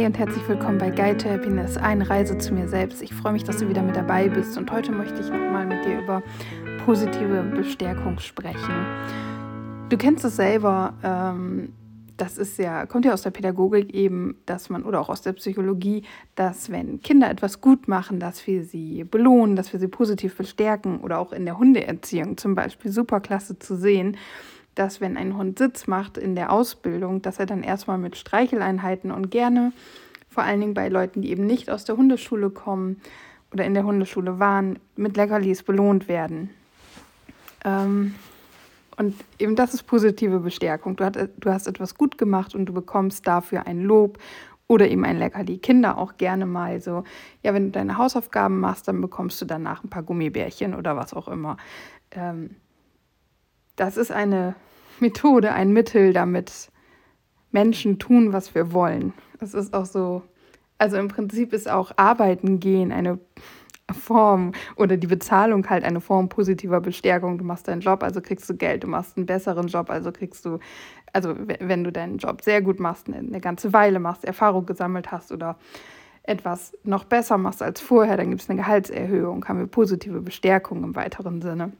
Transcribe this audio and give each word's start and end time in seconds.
Hi 0.00 0.06
und 0.06 0.16
herzlich 0.16 0.48
willkommen 0.48 0.78
bei 0.78 0.88
Guide 0.88 1.18
to 1.18 1.28
Happiness, 1.28 1.76
eine 1.76 2.08
Reise 2.08 2.38
zu 2.38 2.54
mir 2.54 2.66
selbst. 2.68 3.02
Ich 3.02 3.12
freue 3.12 3.34
mich, 3.34 3.44
dass 3.44 3.58
du 3.58 3.68
wieder 3.68 3.82
mit 3.82 3.96
dabei 3.96 4.30
bist 4.30 4.56
und 4.56 4.72
heute 4.72 4.92
möchte 4.92 5.20
ich 5.20 5.28
nochmal 5.28 5.66
mit 5.66 5.84
dir 5.84 5.98
über 5.98 6.22
positive 6.86 7.42
Bestärkung 7.54 8.18
sprechen. 8.18 8.86
Du 9.90 9.98
kennst 9.98 10.24
es 10.24 10.36
selber, 10.36 10.94
ähm, 11.02 11.74
das 12.16 12.38
ist 12.38 12.56
ja, 12.56 12.86
kommt 12.86 13.04
ja 13.04 13.12
aus 13.12 13.20
der 13.20 13.30
Pädagogik 13.30 13.92
eben, 13.92 14.36
dass 14.46 14.70
man, 14.70 14.84
oder 14.84 15.02
auch 15.02 15.10
aus 15.10 15.20
der 15.20 15.34
Psychologie, 15.34 16.04
dass 16.34 16.70
wenn 16.70 17.02
Kinder 17.02 17.30
etwas 17.30 17.60
gut 17.60 17.86
machen, 17.86 18.20
dass 18.20 18.46
wir 18.46 18.64
sie 18.64 19.04
belohnen, 19.04 19.54
dass 19.54 19.74
wir 19.74 19.80
sie 19.80 19.88
positiv 19.88 20.34
bestärken 20.34 21.00
oder 21.00 21.18
auch 21.18 21.30
in 21.30 21.44
der 21.44 21.58
Hundeerziehung 21.58 22.38
zum 22.38 22.54
Beispiel 22.54 22.90
super 22.90 23.20
klasse 23.20 23.58
zu 23.58 23.76
sehen 23.76 24.16
dass 24.74 25.00
wenn 25.00 25.16
ein 25.16 25.36
Hund 25.36 25.58
Sitz 25.58 25.86
macht 25.86 26.16
in 26.16 26.34
der 26.34 26.52
Ausbildung, 26.52 27.22
dass 27.22 27.38
er 27.38 27.46
dann 27.46 27.62
erstmal 27.62 27.98
mit 27.98 28.16
Streicheleinheiten 28.16 29.10
und 29.10 29.30
gerne, 29.30 29.72
vor 30.28 30.44
allen 30.44 30.60
Dingen 30.60 30.74
bei 30.74 30.88
Leuten, 30.88 31.22
die 31.22 31.30
eben 31.30 31.46
nicht 31.46 31.70
aus 31.70 31.84
der 31.84 31.96
Hundeschule 31.96 32.50
kommen 32.50 33.00
oder 33.52 33.64
in 33.64 33.74
der 33.74 33.84
Hundeschule 33.84 34.38
waren, 34.38 34.78
mit 34.96 35.16
Leckerlis 35.16 35.62
belohnt 35.62 36.08
werden. 36.08 36.50
Ähm, 37.64 38.14
und 38.96 39.14
eben 39.38 39.56
das 39.56 39.74
ist 39.74 39.84
positive 39.84 40.40
Bestärkung. 40.40 40.94
Du, 40.96 41.04
hat, 41.04 41.16
du 41.16 41.50
hast 41.50 41.66
etwas 41.66 41.94
gut 41.94 42.18
gemacht 42.18 42.54
und 42.54 42.66
du 42.66 42.72
bekommst 42.72 43.26
dafür 43.26 43.66
ein 43.66 43.82
Lob 43.82 44.18
oder 44.66 44.88
eben 44.88 45.04
ein 45.04 45.18
Leckerli. 45.18 45.58
Kinder 45.58 45.98
auch 45.98 46.16
gerne 46.16 46.46
mal 46.46 46.80
so, 46.80 47.04
ja, 47.42 47.52
wenn 47.54 47.66
du 47.66 47.70
deine 47.72 47.98
Hausaufgaben 47.98 48.60
machst, 48.60 48.86
dann 48.86 49.00
bekommst 49.00 49.40
du 49.40 49.46
danach 49.46 49.82
ein 49.82 49.90
paar 49.90 50.02
Gummibärchen 50.02 50.74
oder 50.74 50.96
was 50.96 51.12
auch 51.12 51.28
immer. 51.28 51.56
Ähm, 52.12 52.50
das 53.80 53.96
ist 53.96 54.12
eine 54.12 54.54
Methode, 55.00 55.54
ein 55.54 55.72
Mittel, 55.72 56.12
damit 56.12 56.70
Menschen 57.50 57.98
tun, 57.98 58.34
was 58.34 58.54
wir 58.54 58.74
wollen. 58.74 59.14
Es 59.40 59.54
ist 59.54 59.72
auch 59.72 59.86
so, 59.86 60.20
also 60.76 60.98
im 60.98 61.08
Prinzip 61.08 61.54
ist 61.54 61.66
auch 61.66 61.90
Arbeiten 61.96 62.60
gehen 62.60 62.92
eine 62.92 63.18
Form 63.90 64.52
oder 64.76 64.98
die 64.98 65.06
Bezahlung 65.06 65.68
halt 65.70 65.82
eine 65.82 66.02
Form 66.02 66.28
positiver 66.28 66.82
Bestärkung. 66.82 67.38
Du 67.38 67.44
machst 67.44 67.68
deinen 67.68 67.80
Job, 67.80 68.02
also 68.02 68.20
kriegst 68.20 68.50
du 68.50 68.54
Geld. 68.54 68.84
Du 68.84 68.86
machst 68.86 69.16
einen 69.16 69.24
besseren 69.24 69.68
Job, 69.68 69.88
also 69.88 70.12
kriegst 70.12 70.44
du, 70.44 70.58
also 71.14 71.34
wenn 71.38 71.82
du 71.82 71.90
deinen 71.90 72.18
Job 72.18 72.42
sehr 72.42 72.60
gut 72.60 72.80
machst, 72.80 73.08
eine 73.08 73.40
ganze 73.40 73.72
Weile 73.72 73.98
machst, 73.98 74.26
Erfahrung 74.26 74.66
gesammelt 74.66 75.10
hast 75.10 75.32
oder 75.32 75.56
etwas 76.22 76.76
noch 76.84 77.04
besser 77.04 77.38
machst 77.38 77.62
als 77.62 77.80
vorher, 77.80 78.18
dann 78.18 78.28
gibt 78.28 78.42
es 78.42 78.50
eine 78.50 78.60
Gehaltserhöhung, 78.60 79.46
haben 79.48 79.58
wir 79.58 79.66
positive 79.66 80.20
Bestärkung 80.20 80.84
im 80.84 80.94
weiteren 80.94 81.40
Sinne 81.40 81.72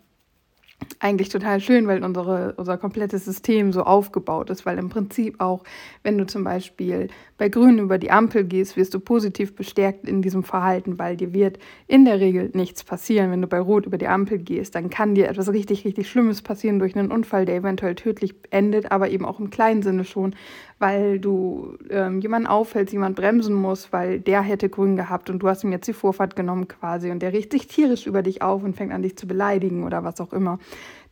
eigentlich 0.98 1.30
total 1.30 1.60
schön, 1.60 1.86
weil 1.86 2.04
unsere, 2.04 2.54
unser 2.56 2.76
komplettes 2.76 3.24
System 3.24 3.72
so 3.72 3.82
aufgebaut 3.82 4.50
ist, 4.50 4.66
weil 4.66 4.78
im 4.78 4.90
Prinzip 4.90 5.40
auch, 5.40 5.64
wenn 6.02 6.18
du 6.18 6.26
zum 6.26 6.44
Beispiel 6.44 7.08
bei 7.38 7.48
Grün 7.48 7.78
über 7.78 7.96
die 7.96 8.10
Ampel 8.10 8.44
gehst, 8.44 8.76
wirst 8.76 8.92
du 8.92 9.00
positiv 9.00 9.54
bestärkt 9.54 10.06
in 10.06 10.20
diesem 10.20 10.42
Verhalten, 10.42 10.98
weil 10.98 11.16
dir 11.16 11.32
wird 11.32 11.58
in 11.86 12.04
der 12.04 12.20
Regel 12.20 12.50
nichts 12.52 12.84
passieren. 12.84 13.30
Wenn 13.30 13.40
du 13.40 13.46
bei 13.48 13.58
Rot 13.58 13.86
über 13.86 13.96
die 13.96 14.08
Ampel 14.08 14.38
gehst, 14.38 14.74
dann 14.74 14.90
kann 14.90 15.14
dir 15.14 15.28
etwas 15.28 15.50
richtig, 15.50 15.86
richtig 15.86 16.10
Schlimmes 16.10 16.42
passieren 16.42 16.78
durch 16.78 16.96
einen 16.96 17.10
Unfall, 17.10 17.46
der 17.46 17.56
eventuell 17.56 17.94
tödlich 17.94 18.34
endet, 18.50 18.92
aber 18.92 19.08
eben 19.08 19.24
auch 19.24 19.40
im 19.40 19.48
kleinen 19.48 19.82
Sinne 19.82 20.04
schon, 20.04 20.34
weil 20.78 21.18
du 21.18 21.76
ähm, 21.88 22.20
jemanden 22.20 22.46
auffällst, 22.46 22.92
jemand 22.92 23.16
bremsen 23.16 23.54
muss, 23.54 23.92
weil 23.92 24.20
der 24.20 24.42
hätte 24.42 24.68
grün 24.68 24.96
gehabt 24.96 25.30
und 25.30 25.38
du 25.38 25.48
hast 25.48 25.64
ihm 25.64 25.72
jetzt 25.72 25.86
die 25.88 25.92
Vorfahrt 25.92 26.36
genommen 26.36 26.68
quasi 26.68 27.10
und 27.10 27.20
der 27.20 27.32
riecht 27.32 27.52
sich 27.52 27.68
tierisch 27.68 28.06
über 28.06 28.22
dich 28.22 28.42
auf 28.42 28.62
und 28.64 28.76
fängt 28.76 28.92
an 28.92 29.02
dich 29.02 29.16
zu 29.16 29.26
beleidigen 29.26 29.84
oder 29.84 30.04
was 30.04 30.20
auch 30.20 30.32
immer. 30.32 30.58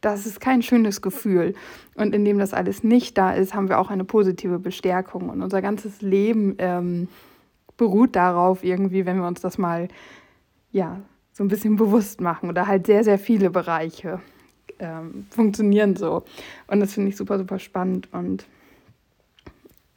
Das 0.01 0.27
ist 0.27 0.41
kein 0.41 0.63
schönes 0.63 1.03
Gefühl. 1.03 1.55
Und 1.95 2.15
indem 2.15 2.39
das 2.39 2.55
alles 2.55 2.85
nicht 2.85 3.19
da 3.19 3.33
ist, 3.33 3.55
haben 3.55 3.69
wir 3.69 3.79
auch 3.79 3.91
eine 3.91 4.05
positive 4.05 4.59
Bestärkung. 4.59 5.29
Und 5.29 5.43
unser 5.43 5.61
ganzes 5.61 6.01
Leben 6.03 6.55
ähm, 6.59 7.09
beruht 7.77 8.15
darauf 8.15 8.63
irgendwie, 8.63 9.07
wenn 9.07 9.19
wir 9.19 9.27
uns 9.27 9.41
das 9.41 9.59
mal 9.59 9.89
ja, 10.71 11.01
so 11.33 11.45
ein 11.45 11.49
bisschen 11.49 11.77
bewusst 11.77 12.21
machen 12.21 12.49
oder 12.49 12.67
halt 12.67 12.87
sehr, 12.87 13.05
sehr 13.05 13.19
viele 13.19 13.51
Bereiche 13.51 14.21
ähm, 14.79 15.27
funktionieren 15.31 15.97
so. 15.97 16.25
Und 16.67 16.81
das 16.81 16.95
finde 16.95 17.11
ich 17.11 17.17
super, 17.17 17.39
super 17.39 17.59
spannend 17.59 18.13
und 18.13 18.47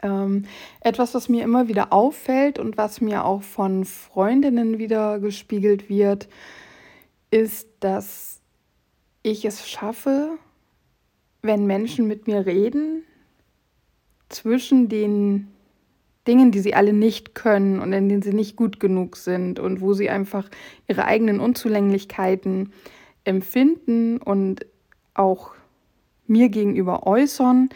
ähm, 0.03 0.45
etwas, 0.79 1.13
was 1.13 1.29
mir 1.29 1.43
immer 1.43 1.67
wieder 1.67 1.93
auffällt 1.93 2.57
und 2.57 2.77
was 2.77 3.01
mir 3.01 3.23
auch 3.23 3.43
von 3.43 3.85
Freundinnen 3.85 4.79
wieder 4.79 5.19
gespiegelt 5.19 5.89
wird, 5.89 6.27
ist, 7.29 7.67
dass 7.79 8.40
ich 9.23 9.45
es 9.45 9.69
schaffe, 9.69 10.37
wenn 11.41 11.65
Menschen 11.65 12.07
mit 12.07 12.27
mir 12.27 12.45
reden, 12.45 13.03
zwischen 14.29 14.89
den 14.89 15.47
Dingen, 16.27 16.51
die 16.51 16.59
sie 16.59 16.75
alle 16.75 16.93
nicht 16.93 17.35
können 17.35 17.79
und 17.79 17.93
in 17.93 18.07
denen 18.07 18.21
sie 18.21 18.33
nicht 18.33 18.55
gut 18.55 18.79
genug 18.79 19.17
sind 19.17 19.59
und 19.59 19.81
wo 19.81 19.93
sie 19.93 20.09
einfach 20.09 20.49
ihre 20.87 21.05
eigenen 21.05 21.39
Unzulänglichkeiten 21.39 22.71
empfinden 23.23 24.17
und 24.17 24.65
auch 25.13 25.53
mir 26.27 26.49
gegenüber 26.49 27.05
äußern, 27.05 27.69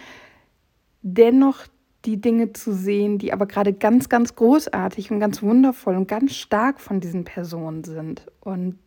dennoch 1.01 1.66
die 2.05 2.22
Dinge 2.22 2.53
zu 2.53 2.73
sehen, 2.73 3.17
die 3.17 3.34
aber 3.34 3.47
gerade 3.47 3.73
ganz, 3.73 4.09
ganz 4.09 4.35
großartig 4.35 5.11
und 5.11 5.19
ganz 5.19 5.41
wundervoll 5.41 5.95
und 5.95 6.07
ganz 6.07 6.35
stark 6.35 6.79
von 6.79 7.00
diesen 7.00 7.23
Personen 7.23 7.84
sind. 7.84 8.28
Und 8.41 8.78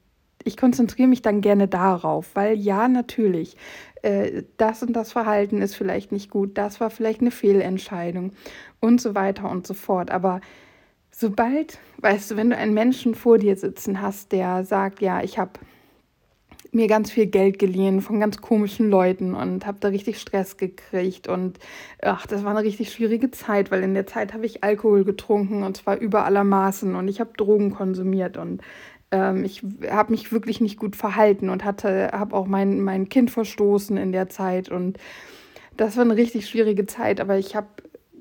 ich 0.44 0.56
konzentriere 0.56 1.08
mich 1.08 1.22
dann 1.22 1.40
gerne 1.40 1.68
darauf, 1.68 2.30
weil 2.34 2.56
ja, 2.56 2.88
natürlich, 2.88 3.56
äh, 4.02 4.44
das 4.56 4.82
und 4.82 4.92
das 4.92 5.12
Verhalten 5.12 5.60
ist 5.60 5.74
vielleicht 5.74 6.12
nicht 6.12 6.30
gut, 6.30 6.56
das 6.56 6.80
war 6.80 6.90
vielleicht 6.90 7.20
eine 7.20 7.30
Fehlentscheidung 7.30 8.32
und 8.80 9.00
so 9.00 9.14
weiter 9.14 9.50
und 9.50 9.66
so 9.66 9.74
fort. 9.74 10.10
Aber 10.10 10.40
sobald, 11.10 11.78
weißt 11.98 12.30
du, 12.30 12.36
wenn 12.36 12.50
du 12.50 12.56
einen 12.56 12.74
Menschen 12.74 13.14
vor 13.14 13.38
dir 13.38 13.56
sitzen 13.56 14.00
hast, 14.00 14.32
der 14.32 14.64
sagt, 14.64 15.00
ja, 15.00 15.22
ich 15.22 15.38
habe 15.38 15.52
mir 16.72 16.86
ganz 16.86 17.10
viel 17.10 17.26
Geld 17.26 17.58
geliehen 17.58 18.00
von 18.00 18.20
ganz 18.20 18.40
komischen 18.40 18.90
Leuten 18.90 19.34
und 19.34 19.66
habe 19.66 19.78
da 19.80 19.88
richtig 19.88 20.20
Stress 20.20 20.56
gekriegt. 20.56 21.26
Und 21.26 21.58
ach, 22.02 22.26
das 22.26 22.44
war 22.44 22.50
eine 22.50 22.62
richtig 22.62 22.92
schwierige 22.92 23.30
Zeit, 23.30 23.70
weil 23.70 23.82
in 23.82 23.94
der 23.94 24.06
Zeit 24.06 24.34
habe 24.34 24.46
ich 24.46 24.64
Alkohol 24.64 25.04
getrunken 25.04 25.62
und 25.62 25.76
zwar 25.76 25.96
über 25.96 26.24
aller 26.24 26.44
Maßen 26.44 26.94
und 26.94 27.08
ich 27.08 27.20
habe 27.20 27.32
Drogen 27.36 27.70
konsumiert 27.70 28.36
und 28.36 28.60
ähm, 29.10 29.44
ich 29.44 29.62
habe 29.90 30.12
mich 30.12 30.32
wirklich 30.32 30.60
nicht 30.60 30.78
gut 30.78 30.96
verhalten 30.96 31.48
und 31.48 31.64
hatte, 31.64 32.10
habe 32.12 32.36
auch 32.36 32.46
mein, 32.46 32.80
mein 32.80 33.08
Kind 33.08 33.30
verstoßen 33.30 33.96
in 33.96 34.12
der 34.12 34.28
Zeit 34.28 34.70
und 34.70 34.98
das 35.76 35.96
war 35.96 36.04
eine 36.04 36.16
richtig 36.16 36.48
schwierige 36.48 36.86
Zeit, 36.86 37.20
aber 37.20 37.38
ich 37.38 37.54
habe 37.54 37.68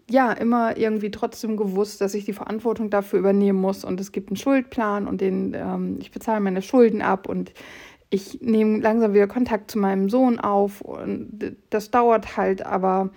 ja 0.09 0.31
immer 0.31 0.78
irgendwie 0.78 1.12
trotzdem 1.12 1.58
gewusst, 1.58 2.00
dass 2.02 2.14
ich 2.14 2.26
die 2.26 2.34
Verantwortung 2.34 2.90
dafür 2.90 3.20
übernehmen 3.20 3.59
muss 3.59 3.84
und 3.84 4.00
es 4.00 4.12
gibt 4.12 4.30
einen 4.30 4.38
Schuldplan 4.38 5.08
und 5.08 5.22
den 5.22 5.53
ähm, 5.53 5.97
ich 6.00 6.12
bezahle 6.12 6.40
meine 6.40 6.62
Schulden 6.62 7.02
ab 7.02 7.28
und 7.28 7.52
ich 8.09 8.40
nehme 8.42 8.80
langsam 8.80 9.14
wieder 9.14 9.28
Kontakt 9.28 9.70
zu 9.70 9.80
meinem 9.80 10.09
Sohn 10.09 10.40
auf 10.40 10.80
und 10.80 11.58
das 11.70 11.92
dauert 11.92 12.38
halt, 12.38 12.66
aber 12.66 13.09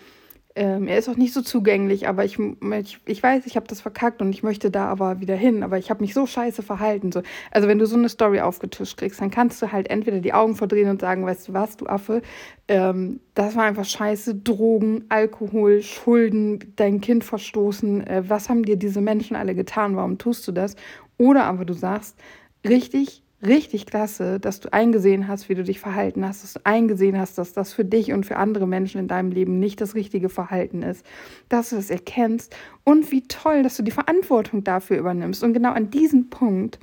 ähm, 0.57 0.89
er 0.89 0.99
ist 0.99 1.09
auch 1.09 1.17
nicht 1.17 1.33
so 1.33 1.43
zugänglich, 1.43 2.09
aber 2.09 2.25
ich, 2.25 2.39
ich, 2.39 2.99
ich 3.07 3.23
weiß, 3.23 3.47
ich 3.47 3.55
habe 3.55 3.69
das 3.69 3.81
verkackt 3.81 4.21
und 4.21 4.31
ich 4.31 4.43
möchte 4.43 4.71
da 4.71 4.87
aber 4.87 5.21
wieder 5.21 5.37
hin, 5.37 5.63
aber 5.63 5.79
ich 5.79 5.91
habe 5.91 6.03
mich 6.03 6.13
so 6.13 6.27
scheiße 6.27 6.63
verhalten. 6.63 7.13
So. 7.13 7.23
Also 7.53 7.69
wenn 7.69 7.79
du 7.79 7.87
so 7.87 7.97
eine 7.97 8.09
Story 8.09 8.41
aufgetischt 8.41 8.97
kriegst, 8.97 9.21
dann 9.21 9.31
kannst 9.31 9.63
du 9.63 9.71
halt 9.71 9.89
entweder 9.91 10.19
die 10.19 10.33
Augen 10.33 10.57
verdrehen 10.57 10.91
und 10.91 11.01
sagen, 11.01 11.25
weißt 11.25 11.49
du 11.49 11.53
was, 11.53 11.77
du 11.77 11.87
Affe, 11.87 12.23
ähm, 12.67 13.21
das 13.35 13.55
war 13.55 13.65
einfach 13.65 13.85
scheiße, 13.85 14.35
Drogen, 14.37 15.05
Alkohol, 15.09 15.83
Schulden, 15.83 16.75
dein 16.75 17.01
Kind 17.01 17.23
verstoßen, 17.23 18.07
äh, 18.07 18.23
was 18.27 18.49
haben 18.49 18.65
dir 18.65 18.77
diese 18.77 19.01
Menschen 19.01 19.37
alle 19.37 19.55
getan, 19.55 19.95
warum 19.95 20.19
tust 20.19 20.49
du 20.49 20.53
das? 20.53 20.75
Oder 21.17 21.45
aber 21.45 21.65
du 21.65 21.75
sagst, 21.75 22.19
richtig, 22.67 23.23
richtig 23.43 23.87
klasse, 23.87 24.39
dass 24.39 24.61
du 24.61 24.73
eingesehen 24.73 25.27
hast, 25.27 25.49
wie 25.49 25.55
du 25.55 25.63
dich 25.63 25.81
verhalten 25.81 26.27
hast, 26.27 26.43
dass 26.43 26.55
du 26.55 26.61
eingesehen 26.65 27.19
hast, 27.19 27.39
dass 27.39 27.53
das 27.53 27.73
für 27.73 27.85
dich 27.85 28.13
und 28.13 28.27
für 28.27 28.37
andere 28.37 28.67
Menschen 28.67 29.01
in 29.01 29.09
deinem 29.09 29.31
Leben 29.31 29.59
nicht 29.59 29.81
das 29.81 29.95
richtige 29.95 30.29
Verhalten 30.29 30.83
ist, 30.83 31.05
dass 31.49 31.71
du 31.71 31.77
das 31.77 31.91
erkennst 31.91 32.55
und 32.85 33.11
wie 33.11 33.23
toll, 33.23 33.63
dass 33.63 33.77
du 33.77 33.83
die 33.83 33.91
Verantwortung 33.91 34.63
dafür 34.65 34.99
übernimmst. 34.99 35.43
Und 35.43 35.55
genau 35.55 35.73
an 35.73 35.91
diesem 35.91 36.29
Punkt, 36.29 36.79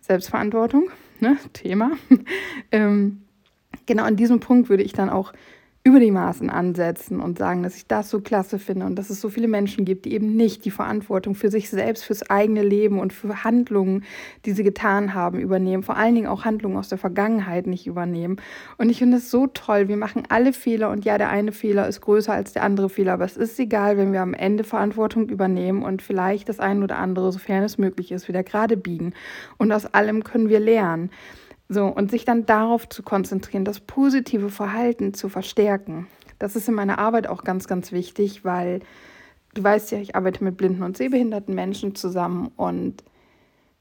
Selbstverantwortung, 0.00 0.90
ne, 1.20 1.36
Thema, 1.52 1.92
ähm, 2.72 3.22
genau 3.86 4.04
an 4.04 4.16
diesem 4.16 4.40
Punkt 4.40 4.68
würde 4.68 4.82
ich 4.82 4.92
dann 4.92 5.08
auch 5.08 5.32
über 5.84 5.98
die 5.98 6.12
Maßen 6.12 6.48
ansetzen 6.48 7.20
und 7.20 7.38
sagen, 7.38 7.64
dass 7.64 7.74
ich 7.74 7.88
das 7.88 8.08
so 8.08 8.20
klasse 8.20 8.60
finde 8.60 8.86
und 8.86 8.94
dass 8.94 9.10
es 9.10 9.20
so 9.20 9.28
viele 9.28 9.48
Menschen 9.48 9.84
gibt, 9.84 10.04
die 10.04 10.12
eben 10.14 10.36
nicht 10.36 10.64
die 10.64 10.70
Verantwortung 10.70 11.34
für 11.34 11.50
sich 11.50 11.70
selbst, 11.70 12.04
fürs 12.04 12.30
eigene 12.30 12.62
Leben 12.62 13.00
und 13.00 13.12
für 13.12 13.42
Handlungen, 13.42 14.04
die 14.44 14.52
sie 14.52 14.62
getan 14.62 15.12
haben, 15.12 15.40
übernehmen. 15.40 15.82
Vor 15.82 15.96
allen 15.96 16.14
Dingen 16.14 16.28
auch 16.28 16.44
Handlungen 16.44 16.76
aus 16.76 16.88
der 16.88 16.98
Vergangenheit 16.98 17.66
nicht 17.66 17.88
übernehmen. 17.88 18.36
Und 18.78 18.90
ich 18.90 18.98
finde 18.98 19.16
es 19.16 19.28
so 19.28 19.48
toll. 19.48 19.88
Wir 19.88 19.96
machen 19.96 20.22
alle 20.28 20.52
Fehler 20.52 20.88
und 20.90 21.04
ja, 21.04 21.18
der 21.18 21.30
eine 21.30 21.50
Fehler 21.50 21.88
ist 21.88 22.00
größer 22.00 22.32
als 22.32 22.52
der 22.52 22.62
andere 22.62 22.88
Fehler, 22.88 23.14
aber 23.14 23.24
es 23.24 23.36
ist 23.36 23.58
egal, 23.58 23.96
wenn 23.96 24.12
wir 24.12 24.22
am 24.22 24.34
Ende 24.34 24.62
Verantwortung 24.62 25.28
übernehmen 25.28 25.82
und 25.82 26.00
vielleicht 26.00 26.48
das 26.48 26.60
eine 26.60 26.84
oder 26.84 26.98
andere, 26.98 27.32
sofern 27.32 27.64
es 27.64 27.76
möglich 27.76 28.12
ist, 28.12 28.28
wieder 28.28 28.44
gerade 28.44 28.76
biegen. 28.76 29.14
Und 29.58 29.72
aus 29.72 29.86
allem 29.86 30.22
können 30.22 30.48
wir 30.48 30.60
lernen. 30.60 31.10
So, 31.68 31.86
und 31.86 32.10
sich 32.10 32.24
dann 32.24 32.44
darauf 32.44 32.88
zu 32.88 33.02
konzentrieren, 33.02 33.64
das 33.64 33.80
positive 33.80 34.50
Verhalten 34.50 35.14
zu 35.14 35.28
verstärken. 35.28 36.06
Das 36.38 36.56
ist 36.56 36.68
in 36.68 36.74
meiner 36.74 36.98
Arbeit 36.98 37.26
auch 37.28 37.44
ganz, 37.44 37.66
ganz 37.66 37.92
wichtig, 37.92 38.44
weil 38.44 38.80
du 39.54 39.62
weißt 39.62 39.92
ja, 39.92 39.98
ich 39.98 40.16
arbeite 40.16 40.44
mit 40.44 40.56
blinden 40.56 40.82
und 40.82 40.96
sehbehinderten 40.96 41.54
Menschen 41.54 41.94
zusammen 41.94 42.50
und 42.56 43.02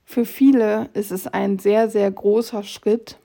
für 0.03 0.25
viele 0.25 0.89
ist 0.93 1.11
es 1.11 1.27
ein 1.27 1.57
sehr, 1.57 1.89
sehr 1.89 2.11
großer 2.11 2.63
Schritt 2.63 3.17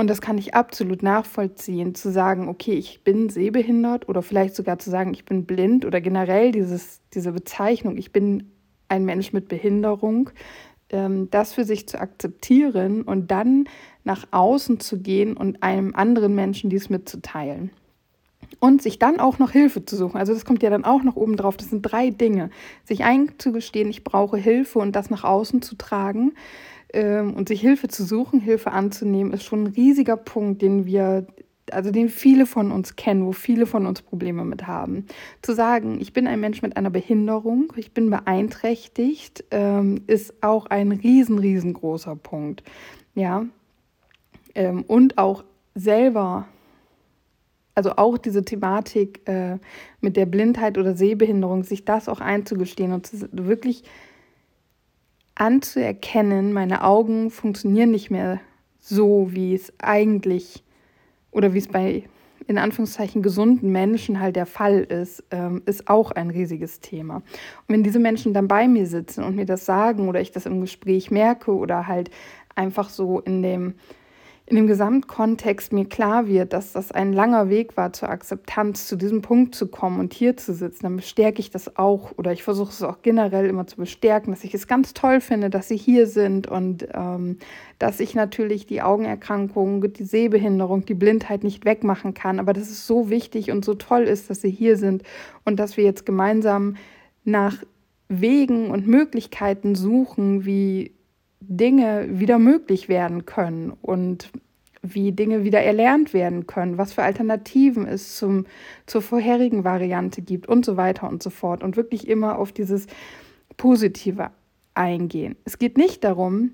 und 0.00 0.08
das 0.08 0.22
kann 0.22 0.38
ich 0.38 0.54
absolut 0.54 1.02
nachvollziehen, 1.02 1.94
zu 1.94 2.10
sagen, 2.10 2.48
okay, 2.48 2.72
ich 2.72 3.04
bin 3.04 3.28
sehbehindert 3.28 4.08
oder 4.08 4.22
vielleicht 4.22 4.56
sogar 4.56 4.78
zu 4.78 4.88
sagen, 4.88 5.12
ich 5.12 5.26
bin 5.26 5.44
blind 5.44 5.84
oder 5.84 6.00
generell 6.00 6.52
dieses, 6.52 7.02
diese 7.12 7.32
Bezeichnung, 7.32 7.98
ich 7.98 8.10
bin 8.10 8.50
ein 8.88 9.04
Mensch 9.04 9.34
mit 9.34 9.48
Behinderung, 9.48 10.30
ähm, 10.88 11.28
das 11.30 11.52
für 11.52 11.64
sich 11.64 11.86
zu 11.86 12.00
akzeptieren 12.00 13.02
und 13.02 13.30
dann 13.30 13.68
nach 14.04 14.26
außen 14.30 14.80
zu 14.80 14.98
gehen 14.98 15.36
und 15.36 15.62
einem 15.62 15.94
anderen 15.94 16.34
Menschen 16.34 16.70
dies 16.70 16.90
mitzuteilen 16.90 17.70
und 18.58 18.82
sich 18.82 18.98
dann 18.98 19.20
auch 19.20 19.38
noch 19.38 19.52
Hilfe 19.52 19.84
zu 19.84 19.96
suchen. 19.96 20.18
Also 20.18 20.32
das 20.34 20.44
kommt 20.44 20.62
ja 20.62 20.70
dann 20.70 20.84
auch 20.84 21.02
noch 21.02 21.16
oben 21.16 21.36
drauf. 21.36 21.56
Das 21.56 21.70
sind 21.70 21.82
drei 21.82 22.10
Dinge. 22.10 22.50
Sich 22.84 23.04
einzugestehen, 23.04 23.88
ich 23.88 24.04
brauche 24.04 24.36
Hilfe 24.36 24.78
und 24.78 24.96
das 24.96 25.10
nach 25.10 25.24
außen 25.24 25.62
zu 25.62 25.76
tragen 25.76 26.32
ähm, 26.92 27.34
und 27.34 27.48
sich 27.48 27.60
Hilfe 27.60 27.88
zu 27.88 28.04
suchen, 28.04 28.40
Hilfe 28.40 28.72
anzunehmen, 28.72 29.32
ist 29.32 29.44
schon 29.44 29.64
ein 29.64 29.66
riesiger 29.68 30.16
Punkt, 30.16 30.62
den 30.62 30.84
wir, 30.84 31.26
also 31.70 31.90
den 31.90 32.08
viele 32.08 32.46
von 32.46 32.70
uns 32.70 32.96
kennen, 32.96 33.24
wo 33.24 33.32
viele 33.32 33.66
von 33.66 33.86
uns 33.86 34.02
Probleme 34.02 34.44
mit 34.44 34.66
haben. 34.66 35.06
Zu 35.42 35.54
sagen, 35.54 36.00
ich 36.00 36.12
bin 36.12 36.26
ein 36.26 36.40
Mensch 36.40 36.62
mit 36.62 36.76
einer 36.76 36.90
Behinderung, 36.90 37.72
ich 37.76 37.92
bin 37.92 38.10
beeinträchtigt, 38.10 39.44
ähm, 39.50 40.02
ist 40.06 40.42
auch 40.42 40.66
ein 40.66 40.92
riesen, 40.92 41.38
riesengroßer 41.38 42.16
Punkt. 42.16 42.62
Ja. 43.14 43.46
Ähm, 44.54 44.82
und 44.82 45.18
auch 45.18 45.44
selber 45.74 46.46
also 47.74 47.92
auch 47.96 48.18
diese 48.18 48.44
Thematik 48.44 49.26
äh, 49.26 49.58
mit 50.00 50.16
der 50.16 50.26
Blindheit 50.26 50.76
oder 50.76 50.94
Sehbehinderung, 50.94 51.64
sich 51.64 51.84
das 51.84 52.08
auch 52.08 52.20
einzugestehen 52.20 52.92
und 52.92 53.06
zu, 53.06 53.28
wirklich 53.32 53.84
anzuerkennen, 55.34 56.52
meine 56.52 56.84
Augen 56.84 57.30
funktionieren 57.30 57.90
nicht 57.90 58.10
mehr 58.10 58.40
so, 58.78 59.28
wie 59.30 59.54
es 59.54 59.72
eigentlich 59.78 60.62
oder 61.30 61.54
wie 61.54 61.58
es 61.58 61.68
bei 61.68 62.04
in 62.46 62.58
Anführungszeichen 62.58 63.22
gesunden 63.22 63.70
Menschen 63.70 64.18
halt 64.18 64.34
der 64.34 64.46
Fall 64.46 64.80
ist, 64.80 65.22
ähm, 65.30 65.62
ist 65.66 65.88
auch 65.88 66.10
ein 66.10 66.30
riesiges 66.30 66.80
Thema. 66.80 67.16
Und 67.16 67.68
wenn 67.68 67.84
diese 67.84 68.00
Menschen 68.00 68.34
dann 68.34 68.48
bei 68.48 68.66
mir 68.66 68.86
sitzen 68.86 69.22
und 69.22 69.36
mir 69.36 69.46
das 69.46 69.64
sagen 69.64 70.08
oder 70.08 70.20
ich 70.20 70.32
das 70.32 70.46
im 70.46 70.60
Gespräch 70.60 71.10
merke 71.10 71.54
oder 71.54 71.86
halt 71.86 72.10
einfach 72.56 72.90
so 72.90 73.20
in 73.20 73.42
dem 73.42 73.74
in 74.50 74.56
dem 74.56 74.66
Gesamtkontext 74.66 75.72
mir 75.72 75.84
klar 75.84 76.26
wird, 76.26 76.52
dass 76.52 76.72
das 76.72 76.90
ein 76.90 77.12
langer 77.12 77.48
Weg 77.50 77.76
war 77.76 77.92
zur 77.92 78.08
Akzeptanz, 78.08 78.88
zu 78.88 78.96
diesem 78.96 79.22
Punkt 79.22 79.54
zu 79.54 79.68
kommen 79.68 80.00
und 80.00 80.12
hier 80.12 80.36
zu 80.36 80.52
sitzen, 80.52 80.82
dann 80.82 80.96
bestärke 80.96 81.38
ich 81.38 81.50
das 81.50 81.76
auch. 81.76 82.10
Oder 82.18 82.32
ich 82.32 82.42
versuche 82.42 82.70
es 82.70 82.82
auch 82.82 83.00
generell 83.02 83.46
immer 83.46 83.68
zu 83.68 83.76
bestärken, 83.76 84.32
dass 84.32 84.42
ich 84.42 84.52
es 84.52 84.66
ganz 84.66 84.92
toll 84.92 85.20
finde, 85.20 85.50
dass 85.50 85.68
sie 85.68 85.76
hier 85.76 86.08
sind 86.08 86.48
und 86.48 86.88
ähm, 86.92 87.38
dass 87.78 88.00
ich 88.00 88.16
natürlich 88.16 88.66
die 88.66 88.82
Augenerkrankung, 88.82 89.92
die 89.92 90.04
Sehbehinderung, 90.04 90.84
die 90.84 90.94
Blindheit 90.94 91.44
nicht 91.44 91.64
wegmachen 91.64 92.12
kann, 92.12 92.40
aber 92.40 92.52
dass 92.52 92.70
es 92.70 92.88
so 92.88 93.08
wichtig 93.08 93.52
und 93.52 93.64
so 93.64 93.74
toll 93.74 94.02
ist, 94.02 94.30
dass 94.30 94.40
sie 94.40 94.50
hier 94.50 94.76
sind 94.76 95.04
und 95.44 95.60
dass 95.60 95.76
wir 95.76 95.84
jetzt 95.84 96.04
gemeinsam 96.04 96.74
nach 97.22 97.56
Wegen 98.08 98.72
und 98.72 98.88
Möglichkeiten 98.88 99.76
suchen, 99.76 100.44
wie 100.44 100.90
Dinge 101.40 102.06
wieder 102.10 102.38
möglich 102.38 102.88
werden 102.88 103.26
können 103.26 103.72
und 103.82 104.30
wie 104.82 105.12
Dinge 105.12 105.44
wieder 105.44 105.60
erlernt 105.60 106.14
werden 106.14 106.46
können, 106.46 106.78
was 106.78 106.92
für 106.92 107.02
Alternativen 107.02 107.86
es 107.86 108.16
zum, 108.16 108.46
zur 108.86 109.02
vorherigen 109.02 109.64
Variante 109.64 110.22
gibt 110.22 110.48
und 110.48 110.64
so 110.64 110.76
weiter 110.76 111.08
und 111.08 111.22
so 111.22 111.30
fort. 111.30 111.62
Und 111.62 111.76
wirklich 111.76 112.08
immer 112.08 112.38
auf 112.38 112.52
dieses 112.52 112.86
Positive 113.56 114.30
eingehen. 114.74 115.36
Es 115.44 115.58
geht 115.58 115.76
nicht 115.76 116.04
darum, 116.04 116.52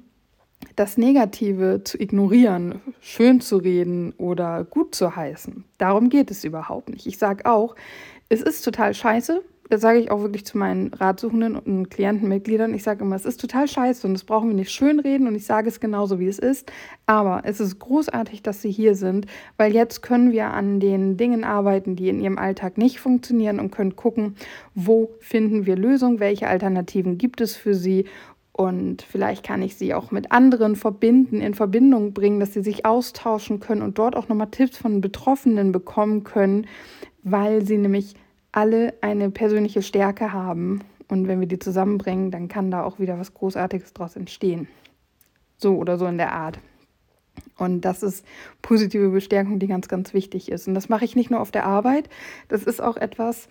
das 0.75 0.97
Negative 0.97 1.83
zu 1.85 2.01
ignorieren, 2.01 2.81
schön 3.01 3.41
zu 3.41 3.59
reden 3.59 4.13
oder 4.17 4.65
gut 4.65 4.95
zu 4.95 5.15
heißen. 5.15 5.65
Darum 5.79 6.09
geht 6.09 6.31
es 6.31 6.45
überhaupt 6.45 6.89
nicht. 6.89 7.07
Ich 7.07 7.19
sage 7.19 7.47
auch, 7.47 7.77
es 8.29 8.43
ist 8.43 8.63
total 8.63 8.95
scheiße, 8.95 9.43
das 9.69 9.81
sage 9.81 9.99
ich 9.99 10.11
auch 10.11 10.23
wirklich 10.23 10.45
zu 10.45 10.59
meinen 10.59 10.93
Ratsuchenden 10.95 11.57
und 11.57 11.91
Klientenmitgliedern. 11.91 12.75
Ich 12.75 12.83
sage 12.83 13.05
immer, 13.05 13.17
es 13.17 13.27
ist 13.27 13.41
total 13.41 13.67
scheiße 13.67 14.07
und 14.07 14.15
das 14.15 14.25
brauchen 14.25 14.49
wir 14.49 14.55
nicht 14.55 14.71
schönreden 14.71 15.27
und 15.27 15.35
ich 15.35 15.45
sage 15.45 15.69
es 15.69 15.81
genauso, 15.81 16.19
wie 16.21 16.29
es 16.29 16.39
ist. 16.39 16.71
Aber 17.07 17.43
es 17.45 17.61
ist 17.61 17.79
großartig, 17.79 18.43
dass 18.43 18.63
sie 18.63 18.71
hier 18.71 18.95
sind, 18.95 19.27
weil 19.57 19.75
jetzt 19.75 20.03
können 20.03 20.33
wir 20.33 20.49
an 20.49 20.81
den 20.81 21.17
Dingen 21.17 21.45
arbeiten, 21.45 21.97
die 21.97 22.09
in 22.09 22.21
ihrem 22.21 22.39
Alltag 22.39 22.79
nicht 22.79 23.01
funktionieren 23.01 23.61
und 23.61 23.71
können 23.71 23.97
gucken, 23.97 24.37
wo 24.75 25.11
finden 25.21 25.67
wir 25.67 25.77
Lösungen, 25.77 26.21
welche 26.21 26.49
Alternativen 26.49 27.19
gibt 27.19 27.41
es 27.41 27.57
für 27.57 27.75
sie 27.75 28.07
und 28.57 29.03
vielleicht 29.03 29.45
kann 29.45 29.61
ich 29.61 29.77
sie 29.77 29.93
auch 29.93 30.11
mit 30.11 30.33
anderen 30.33 30.77
verbinden, 30.77 31.43
in 31.43 31.53
Verbindung 31.53 32.15
bringen, 32.15 32.41
dass 32.41 32.55
sie 32.55 32.63
sich 32.63 32.87
austauschen 32.87 33.61
können 33.61 33.83
und 33.83 33.99
dort 33.99 34.17
auch 34.17 34.29
nochmal 34.29 34.51
Tipps 34.51 34.79
von 34.79 35.03
Betroffenen 35.03 35.73
bekommen 35.73 36.25
können, 36.25 36.67
weil 37.23 37.67
sie 37.67 37.77
nämlich 37.77 38.15
alle 38.57 38.95
eine 39.03 39.31
persönliche 39.31 39.83
Stärke 39.83 40.33
haben. 40.33 40.81
Und 41.09 41.29
wenn 41.29 41.41
wir 41.41 41.47
die 41.47 41.59
zusammenbringen, 41.59 42.31
dann 42.31 42.49
kann 42.49 42.71
da 42.71 42.85
auch 42.85 42.99
wieder 42.99 43.19
was 43.19 43.35
Großartiges 43.35 43.93
draus 43.93 44.17
entstehen. 44.17 44.67
So 45.59 45.77
oder 45.77 45.99
so 45.99 46.07
in 46.07 46.17
der 46.17 46.33
Art. 46.33 46.59
Und 47.59 47.83
das 47.83 48.03
ist 48.03 48.25
positive 48.63 49.11
Bestärkung, 49.11 49.59
die 49.59 49.67
ganz, 49.67 49.89
ganz 49.89 50.15
wichtig 50.15 50.51
ist. 50.51 50.69
Und 50.69 50.75
das 50.75 50.89
mache 50.89 51.05
ich 51.05 51.15
nicht 51.15 51.31
nur 51.31 51.41
auf 51.41 51.51
der 51.51 51.67
Arbeit. 51.67 52.09
Das 52.49 52.63
ist 52.63 52.81
auch 52.81 52.97
etwas, 52.97 53.49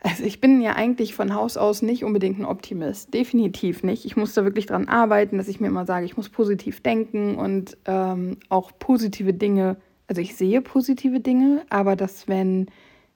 also 0.00 0.24
ich 0.24 0.40
bin 0.40 0.60
ja 0.60 0.72
eigentlich 0.72 1.14
von 1.14 1.32
Haus 1.32 1.56
aus 1.56 1.82
nicht 1.82 2.02
unbedingt 2.02 2.40
ein 2.40 2.46
Optimist. 2.46 3.14
Definitiv 3.14 3.84
nicht. 3.84 4.04
Ich 4.06 4.16
muss 4.16 4.34
da 4.34 4.42
wirklich 4.42 4.66
dran 4.66 4.88
arbeiten, 4.88 5.38
dass 5.38 5.46
ich 5.46 5.60
mir 5.60 5.68
immer 5.68 5.86
sage, 5.86 6.04
ich 6.04 6.16
muss 6.16 6.30
positiv 6.30 6.82
denken 6.82 7.36
und 7.36 7.76
ähm, 7.84 8.38
auch 8.48 8.72
positive 8.76 9.32
Dinge, 9.32 9.76
also 10.08 10.20
ich 10.20 10.34
sehe 10.34 10.62
positive 10.62 11.20
Dinge, 11.20 11.64
aber 11.70 11.94
dass 11.94 12.26
wenn 12.26 12.66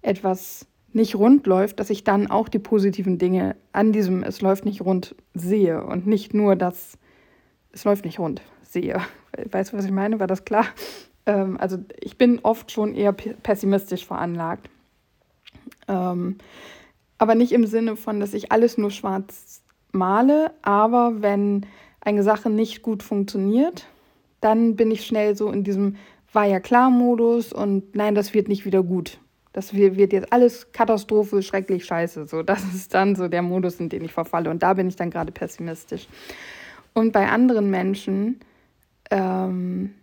etwas 0.03 0.67
nicht 0.93 1.15
rund 1.15 1.47
läuft, 1.47 1.81
dass 1.81 1.91
ich 1.91 2.05
dann 2.05 2.31
auch 2.31 2.49
die 2.49 2.59
positiven 2.59 3.19
Dinge 3.19 3.57
an 3.73 3.93
diesem 3.93 4.23
Es 4.23 4.41
läuft 4.41 4.65
nicht 4.65 4.83
rund 4.83 5.15
sehe 5.35 5.85
und 5.85 6.07
nicht 6.07 6.35
nur 6.35 6.57
das 6.57 6.99
Es 7.73 7.85
läuft 7.85 8.05
nicht 8.05 8.19
rund 8.19 8.43
sehe. 8.63 9.01
Weißt 9.51 9.73
du, 9.73 9.77
was 9.77 9.85
ich 9.85 9.91
meine? 9.91 10.21
War 10.21 10.27
das 10.27 10.45
klar? 10.45 10.67
Ähm, 11.27 11.57
also 11.61 11.79
ich 12.01 12.19
bin 12.19 12.41
oft 12.43 12.71
schon 12.71 12.95
eher 12.95 13.13
pessimistisch 13.13 14.07
veranlagt. 14.07 14.69
Ähm, 15.89 16.39
aber 17.19 17.35
nicht 17.35 17.53
im 17.53 17.67
Sinne 17.67 17.97
von, 17.97 18.21
dass 18.21 18.35
ich 18.35 18.51
alles 18.51 18.79
nur 18.79 18.91
schwarz 18.91 19.63
male, 19.93 20.53
aber 20.63 21.21
wenn 21.21 21.67
eine 22.01 22.23
Sache 22.23 22.49
nicht 22.49 22.83
gut 22.83 23.03
funktioniert, 23.03 23.87
dann 24.41 24.77
bin 24.77 24.91
ich 24.91 25.05
schnell 25.05 25.37
so 25.37 25.51
in 25.51 25.65
diesem 25.65 25.97
war 26.33 26.47
ja 26.47 26.61
klar 26.61 26.91
Modus 26.91 27.53
und 27.53 27.95
nein, 27.95 28.15
das 28.15 28.35
wird 28.35 28.49
nicht 28.49 28.65
wieder 28.65 28.83
gut. 28.83 29.19
Das 29.53 29.75
wird 29.75 30.13
jetzt 30.13 30.33
alles 30.33 30.71
Katastrophe, 30.73 31.43
schrecklich, 31.43 31.85
scheiße. 31.85 32.27
So, 32.27 32.43
das 32.43 32.63
ist 32.73 32.95
dann 32.95 33.17
so 33.17 33.27
der 33.29 33.43
Modus, 33.43 33.81
in 33.81 33.89
den 33.89 34.05
ich 34.05 34.13
verfalle. 34.13 34.49
Und 34.51 34.63
da 34.63 34.75
bin 34.75 34.89
ich 34.89 34.97
dann 34.97 35.11
gerade 35.11 35.33
pessimistisch. 35.33 36.07
Und 36.95 37.13
bei 37.13 37.29
anderen 37.29 37.71
Menschen, 37.71 38.41
ähm, 39.11 39.95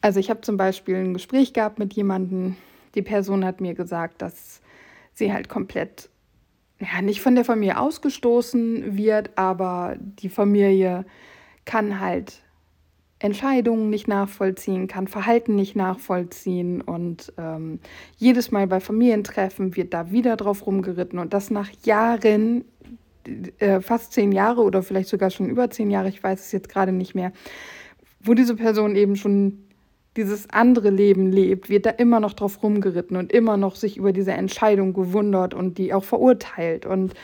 also 0.00 0.20
ich 0.20 0.30
habe 0.30 0.40
zum 0.42 0.56
Beispiel 0.56 0.96
ein 0.96 1.14
Gespräch 1.14 1.52
gehabt 1.52 1.78
mit 1.78 1.94
jemandem, 1.94 2.56
die 2.94 3.02
Person 3.02 3.44
hat 3.44 3.60
mir 3.60 3.74
gesagt, 3.74 4.22
dass 4.22 4.60
sie 5.12 5.32
halt 5.32 5.48
komplett, 5.48 6.08
ja, 6.80 7.02
nicht 7.02 7.20
von 7.20 7.34
der 7.34 7.44
Familie 7.44 7.78
ausgestoßen 7.78 8.96
wird, 8.96 9.30
aber 9.36 9.96
die 9.98 10.28
Familie 10.28 11.04
kann 11.64 12.00
halt 12.00 12.42
Entscheidungen 13.18 13.88
nicht 13.88 14.08
nachvollziehen, 14.08 14.88
kann 14.88 15.08
Verhalten 15.08 15.54
nicht 15.54 15.74
nachvollziehen 15.74 16.82
und 16.82 17.32
ähm, 17.38 17.80
jedes 18.18 18.50
Mal 18.50 18.66
bei 18.66 18.78
Familientreffen 18.78 19.74
wird 19.74 19.94
da 19.94 20.10
wieder 20.10 20.36
drauf 20.36 20.66
rumgeritten 20.66 21.18
und 21.18 21.32
das 21.32 21.50
nach 21.50 21.70
Jahren, 21.84 22.64
äh, 23.58 23.80
fast 23.80 24.12
zehn 24.12 24.32
Jahre 24.32 24.62
oder 24.62 24.82
vielleicht 24.82 25.08
sogar 25.08 25.30
schon 25.30 25.48
über 25.48 25.70
zehn 25.70 25.90
Jahre, 25.90 26.08
ich 26.08 26.22
weiß 26.22 26.40
es 26.40 26.52
jetzt 26.52 26.68
gerade 26.68 26.92
nicht 26.92 27.14
mehr, 27.14 27.32
wo 28.20 28.34
diese 28.34 28.54
Person 28.54 28.96
eben 28.96 29.16
schon 29.16 29.66
dieses 30.16 30.50
andere 30.50 30.90
Leben 30.90 31.30
lebt, 31.30 31.68
wird 31.68 31.86
da 31.86 31.90
immer 31.90 32.20
noch 32.20 32.34
drauf 32.34 32.62
rumgeritten 32.62 33.16
und 33.16 33.32
immer 33.32 33.56
noch 33.56 33.76
sich 33.76 33.96
über 33.96 34.12
diese 34.12 34.32
Entscheidung 34.32 34.92
gewundert 34.92 35.54
und 35.54 35.78
die 35.78 35.92
auch 35.92 36.04
verurteilt. 36.04 36.86
Und 36.86 37.14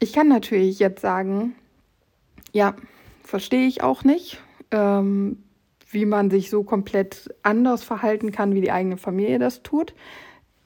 ich 0.00 0.12
kann 0.12 0.28
natürlich 0.28 0.78
jetzt 0.78 1.00
sagen, 1.00 1.54
ja, 2.52 2.74
verstehe 3.24 3.66
ich 3.66 3.82
auch 3.82 4.04
nicht, 4.04 4.40
ähm, 4.70 5.38
wie 5.90 6.06
man 6.06 6.30
sich 6.30 6.50
so 6.50 6.62
komplett 6.62 7.34
anders 7.42 7.82
verhalten 7.82 8.30
kann, 8.30 8.54
wie 8.54 8.60
die 8.60 8.72
eigene 8.72 8.96
Familie 8.96 9.38
das 9.38 9.62
tut. 9.62 9.94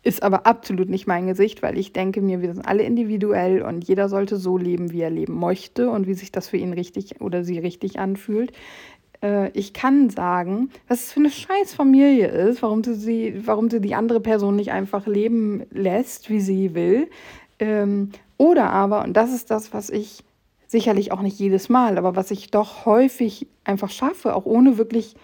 Ist 0.02 0.22
aber 0.22 0.46
absolut 0.46 0.88
nicht 0.88 1.06
mein 1.06 1.26
Gesicht, 1.26 1.62
weil 1.62 1.76
ich 1.76 1.92
denke 1.92 2.20
mir, 2.20 2.40
wir 2.40 2.54
sind 2.54 2.66
alle 2.66 2.82
individuell 2.82 3.62
und 3.62 3.86
jeder 3.86 4.08
sollte 4.08 4.36
so 4.36 4.56
leben, 4.56 4.92
wie 4.92 5.00
er 5.00 5.10
leben 5.10 5.38
möchte 5.38 5.90
und 5.90 6.06
wie 6.06 6.14
sich 6.14 6.32
das 6.32 6.48
für 6.48 6.56
ihn 6.56 6.72
richtig 6.72 7.20
oder 7.20 7.44
sie 7.44 7.58
richtig 7.58 7.98
anfühlt. 7.98 8.52
Äh, 9.22 9.50
ich 9.50 9.72
kann 9.72 10.08
sagen, 10.08 10.70
was 10.86 11.04
es 11.04 11.12
für 11.12 11.20
eine 11.20 11.30
scheiß 11.30 11.74
Familie 11.74 12.28
ist, 12.28 12.62
warum 12.62 12.84
sie, 12.84 12.94
sie, 12.94 13.42
warum 13.44 13.70
sie 13.70 13.80
die 13.80 13.94
andere 13.94 14.20
Person 14.20 14.56
nicht 14.56 14.72
einfach 14.72 15.06
leben 15.06 15.64
lässt, 15.70 16.30
wie 16.30 16.40
sie 16.40 16.74
will. 16.74 17.08
Ähm, 17.58 18.10
oder 18.36 18.70
aber, 18.70 19.04
und 19.04 19.16
das 19.16 19.34
ist 19.34 19.50
das, 19.50 19.72
was 19.74 19.90
ich 19.90 20.24
sicherlich 20.68 21.10
auch 21.12 21.22
nicht 21.22 21.38
jedes 21.38 21.68
Mal, 21.68 21.98
aber 21.98 22.14
was 22.14 22.30
ich 22.30 22.50
doch 22.50 22.86
häufig 22.86 23.48
einfach 23.64 23.90
schaffe, 23.90 24.34
auch 24.34 24.44
ohne 24.44 24.78
wirklich, 24.78 25.16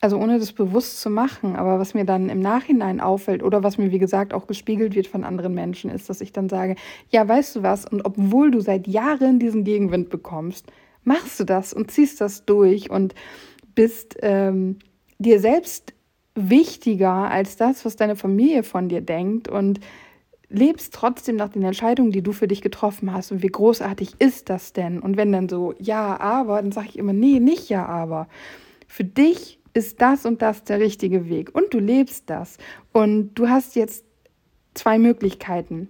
also 0.00 0.16
ohne 0.18 0.38
das 0.38 0.52
bewusst 0.52 1.00
zu 1.00 1.10
machen, 1.10 1.54
aber 1.54 1.78
was 1.78 1.94
mir 1.94 2.04
dann 2.04 2.30
im 2.30 2.40
Nachhinein 2.40 3.00
auffällt 3.00 3.42
oder 3.42 3.62
was 3.62 3.76
mir, 3.76 3.92
wie 3.92 3.98
gesagt, 3.98 4.32
auch 4.32 4.46
gespiegelt 4.46 4.94
wird 4.94 5.06
von 5.06 5.22
anderen 5.22 5.54
Menschen, 5.54 5.90
ist, 5.90 6.08
dass 6.08 6.22
ich 6.22 6.32
dann 6.32 6.48
sage, 6.48 6.76
ja, 7.10 7.28
weißt 7.28 7.56
du 7.56 7.62
was, 7.62 7.84
und 7.84 8.04
obwohl 8.04 8.50
du 8.50 8.60
seit 8.60 8.88
Jahren 8.88 9.38
diesen 9.38 9.64
Gegenwind 9.64 10.08
bekommst, 10.08 10.66
machst 11.04 11.38
du 11.38 11.44
das 11.44 11.74
und 11.74 11.90
ziehst 11.90 12.20
das 12.20 12.46
durch 12.46 12.90
und 12.90 13.14
bist 13.74 14.16
ähm, 14.22 14.78
dir 15.18 15.40
selbst 15.40 15.92
wichtiger 16.34 17.30
als 17.30 17.56
das, 17.56 17.84
was 17.84 17.96
deine 17.96 18.16
Familie 18.16 18.62
von 18.62 18.88
dir 18.88 19.00
denkt. 19.00 19.48
Und 19.48 19.80
lebst 20.48 20.94
trotzdem 20.94 21.36
nach 21.36 21.48
den 21.48 21.62
Entscheidungen, 21.62 22.12
die 22.12 22.22
du 22.22 22.32
für 22.32 22.48
dich 22.48 22.62
getroffen 22.62 23.12
hast. 23.12 23.32
Und 23.32 23.42
wie 23.42 23.48
großartig 23.48 24.14
ist 24.18 24.48
das 24.48 24.72
denn? 24.72 25.00
Und 25.00 25.16
wenn 25.16 25.32
dann 25.32 25.48
so, 25.48 25.74
ja, 25.78 26.18
aber, 26.20 26.62
dann 26.62 26.72
sage 26.72 26.88
ich 26.90 26.98
immer, 26.98 27.12
nee, 27.12 27.40
nicht 27.40 27.68
ja, 27.68 27.86
aber. 27.86 28.28
Für 28.86 29.04
dich 29.04 29.58
ist 29.74 30.00
das 30.00 30.24
und 30.24 30.42
das 30.42 30.64
der 30.64 30.80
richtige 30.80 31.28
Weg. 31.28 31.54
Und 31.54 31.74
du 31.74 31.78
lebst 31.78 32.30
das. 32.30 32.58
Und 32.92 33.34
du 33.34 33.48
hast 33.48 33.76
jetzt 33.76 34.04
zwei 34.74 34.98
Möglichkeiten 34.98 35.88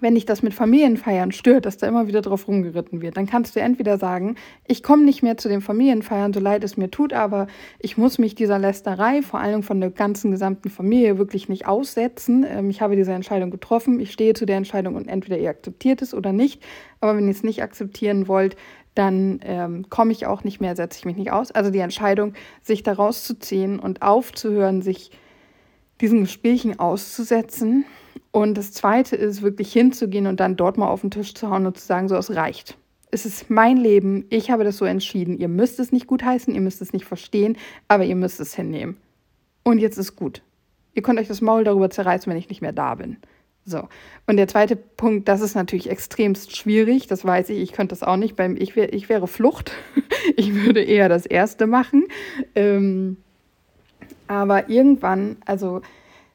wenn 0.00 0.14
dich 0.14 0.26
das 0.26 0.42
mit 0.42 0.54
Familienfeiern 0.54 1.32
stört, 1.32 1.66
dass 1.66 1.76
da 1.76 1.86
immer 1.86 2.06
wieder 2.06 2.22
drauf 2.22 2.48
rumgeritten 2.48 3.02
wird, 3.02 3.16
dann 3.16 3.26
kannst 3.26 3.54
du 3.54 3.60
entweder 3.60 3.98
sagen, 3.98 4.36
ich 4.66 4.82
komme 4.82 5.04
nicht 5.04 5.22
mehr 5.22 5.36
zu 5.36 5.48
den 5.48 5.60
Familienfeiern, 5.60 6.32
so 6.32 6.40
leid 6.40 6.64
es 6.64 6.76
mir 6.76 6.90
tut, 6.90 7.12
aber 7.12 7.46
ich 7.78 7.96
muss 7.96 8.18
mich 8.18 8.34
dieser 8.34 8.58
Lästerei, 8.58 9.22
vor 9.22 9.40
allem 9.40 9.62
von 9.62 9.80
der 9.80 9.90
ganzen 9.90 10.30
gesamten 10.30 10.70
Familie, 10.70 11.18
wirklich 11.18 11.48
nicht 11.48 11.66
aussetzen. 11.66 12.44
Ähm, 12.48 12.70
ich 12.70 12.80
habe 12.80 12.96
diese 12.96 13.12
Entscheidung 13.12 13.50
getroffen, 13.50 14.00
ich 14.00 14.12
stehe 14.12 14.34
zu 14.34 14.46
der 14.46 14.56
Entscheidung 14.56 14.94
und 14.94 15.08
entweder 15.08 15.38
ihr 15.38 15.50
akzeptiert 15.50 16.02
es 16.02 16.14
oder 16.14 16.32
nicht. 16.32 16.62
Aber 17.00 17.16
wenn 17.16 17.24
ihr 17.24 17.30
es 17.30 17.42
nicht 17.42 17.62
akzeptieren 17.62 18.28
wollt, 18.28 18.56
dann 18.94 19.40
ähm, 19.44 19.88
komme 19.88 20.12
ich 20.12 20.26
auch 20.26 20.44
nicht 20.44 20.60
mehr, 20.60 20.74
setze 20.76 20.98
ich 20.98 21.04
mich 21.04 21.16
nicht 21.16 21.32
aus. 21.32 21.52
Also 21.52 21.70
die 21.70 21.78
Entscheidung, 21.78 22.34
sich 22.60 22.82
da 22.82 22.92
rauszuziehen 22.92 23.78
und 23.78 24.02
aufzuhören, 24.02 24.82
sich 24.82 25.10
diesen 26.00 26.20
Gesprächen 26.20 26.78
auszusetzen, 26.78 27.84
und 28.32 28.56
das 28.56 28.72
Zweite 28.72 29.16
ist 29.16 29.42
wirklich 29.42 29.72
hinzugehen 29.72 30.26
und 30.26 30.40
dann 30.40 30.56
dort 30.56 30.78
mal 30.78 30.88
auf 30.88 31.00
den 31.00 31.10
Tisch 31.10 31.34
zu 31.34 31.50
hauen 31.50 31.66
und 31.66 31.76
zu 31.78 31.84
sagen, 31.84 32.08
so, 32.08 32.16
es 32.16 32.34
reicht. 32.34 32.76
Es 33.10 33.26
ist 33.26 33.50
mein 33.50 33.76
Leben, 33.76 34.26
ich 34.30 34.52
habe 34.52 34.62
das 34.62 34.76
so 34.76 34.84
entschieden. 34.84 35.36
Ihr 35.38 35.48
müsst 35.48 35.80
es 35.80 35.90
nicht 35.90 36.06
gutheißen, 36.06 36.54
ihr 36.54 36.60
müsst 36.60 36.80
es 36.80 36.92
nicht 36.92 37.04
verstehen, 37.04 37.56
aber 37.88 38.04
ihr 38.04 38.14
müsst 38.14 38.38
es 38.38 38.54
hinnehmen. 38.54 38.96
Und 39.64 39.78
jetzt 39.78 39.98
ist 39.98 40.14
gut. 40.14 40.42
Ihr 40.94 41.02
könnt 41.02 41.18
euch 41.18 41.26
das 41.28 41.40
Maul 41.40 41.64
darüber 41.64 41.90
zerreißen, 41.90 42.30
wenn 42.30 42.38
ich 42.38 42.48
nicht 42.48 42.62
mehr 42.62 42.72
da 42.72 42.94
bin. 42.94 43.16
So. 43.64 43.88
Und 44.26 44.36
der 44.36 44.48
zweite 44.48 44.76
Punkt, 44.76 45.28
das 45.28 45.40
ist 45.40 45.54
natürlich 45.54 45.90
extremst 45.90 46.56
schwierig, 46.56 47.08
das 47.08 47.24
weiß 47.24 47.50
ich, 47.50 47.58
ich 47.58 47.72
könnte 47.72 47.92
das 47.92 48.02
auch 48.02 48.16
nicht. 48.16 48.36
Beim, 48.36 48.56
ich, 48.56 48.76
wär, 48.76 48.92
ich 48.92 49.08
wäre 49.08 49.26
Flucht. 49.26 49.72
ich 50.36 50.54
würde 50.54 50.82
eher 50.82 51.08
das 51.08 51.26
erste 51.26 51.66
machen. 51.66 52.06
Ähm, 52.54 53.16
aber 54.30 54.68
irgendwann, 54.68 55.38
also 55.44 55.80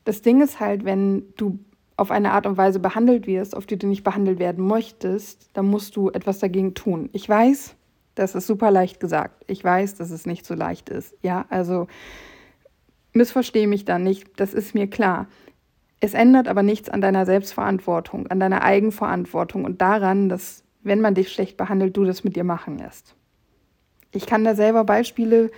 das 0.03 0.21
Ding 0.21 0.41
ist 0.41 0.59
halt, 0.59 0.83
wenn 0.83 1.33
du 1.37 1.59
auf 1.95 2.11
eine 2.11 2.33
Art 2.33 2.45
und 2.45 2.57
Weise 2.57 2.81
behandelt 2.81 3.25
wirst, 3.25 3.55
auf 3.55 3.65
die 3.65 3.79
du 3.79 3.87
nicht 3.87 4.03
behandelt 4.03 4.37
werden 4.37 4.67
möchtest, 4.67 5.49
dann 5.53 5.67
musst 5.67 5.95
du 5.95 6.09
etwas 6.09 6.39
dagegen 6.39 6.73
tun. 6.73 7.09
Ich 7.13 7.29
weiß, 7.29 7.73
das 8.15 8.35
ist 8.35 8.47
super 8.47 8.69
leicht 8.69 8.99
gesagt. 8.99 9.45
Ich 9.47 9.63
weiß, 9.63 9.95
dass 9.95 10.11
es 10.11 10.25
nicht 10.25 10.45
so 10.45 10.55
leicht 10.55 10.89
ist. 10.89 11.15
Ja, 11.21 11.45
also 11.47 11.87
missverstehe 13.13 13.65
mich 13.65 13.85
da 13.85 13.97
nicht, 13.97 14.41
das 14.41 14.53
ist 14.53 14.75
mir 14.75 14.89
klar. 14.89 15.27
Es 16.01 16.13
ändert 16.13 16.49
aber 16.49 16.63
nichts 16.63 16.89
an 16.89 16.99
deiner 16.99 17.25
Selbstverantwortung, 17.25 18.27
an 18.27 18.41
deiner 18.41 18.61
Eigenverantwortung 18.61 19.63
und 19.63 19.79
daran, 19.79 20.27
dass, 20.27 20.65
wenn 20.83 20.99
man 20.99 21.15
dich 21.15 21.31
schlecht 21.31 21.55
behandelt, 21.55 21.95
du 21.95 22.03
das 22.03 22.25
mit 22.25 22.35
dir 22.35 22.43
machen 22.43 22.77
lässt. 22.77 23.15
Ich 24.11 24.25
kann 24.25 24.43
da 24.43 24.53
selber 24.53 24.83
Beispiele, 24.83 25.49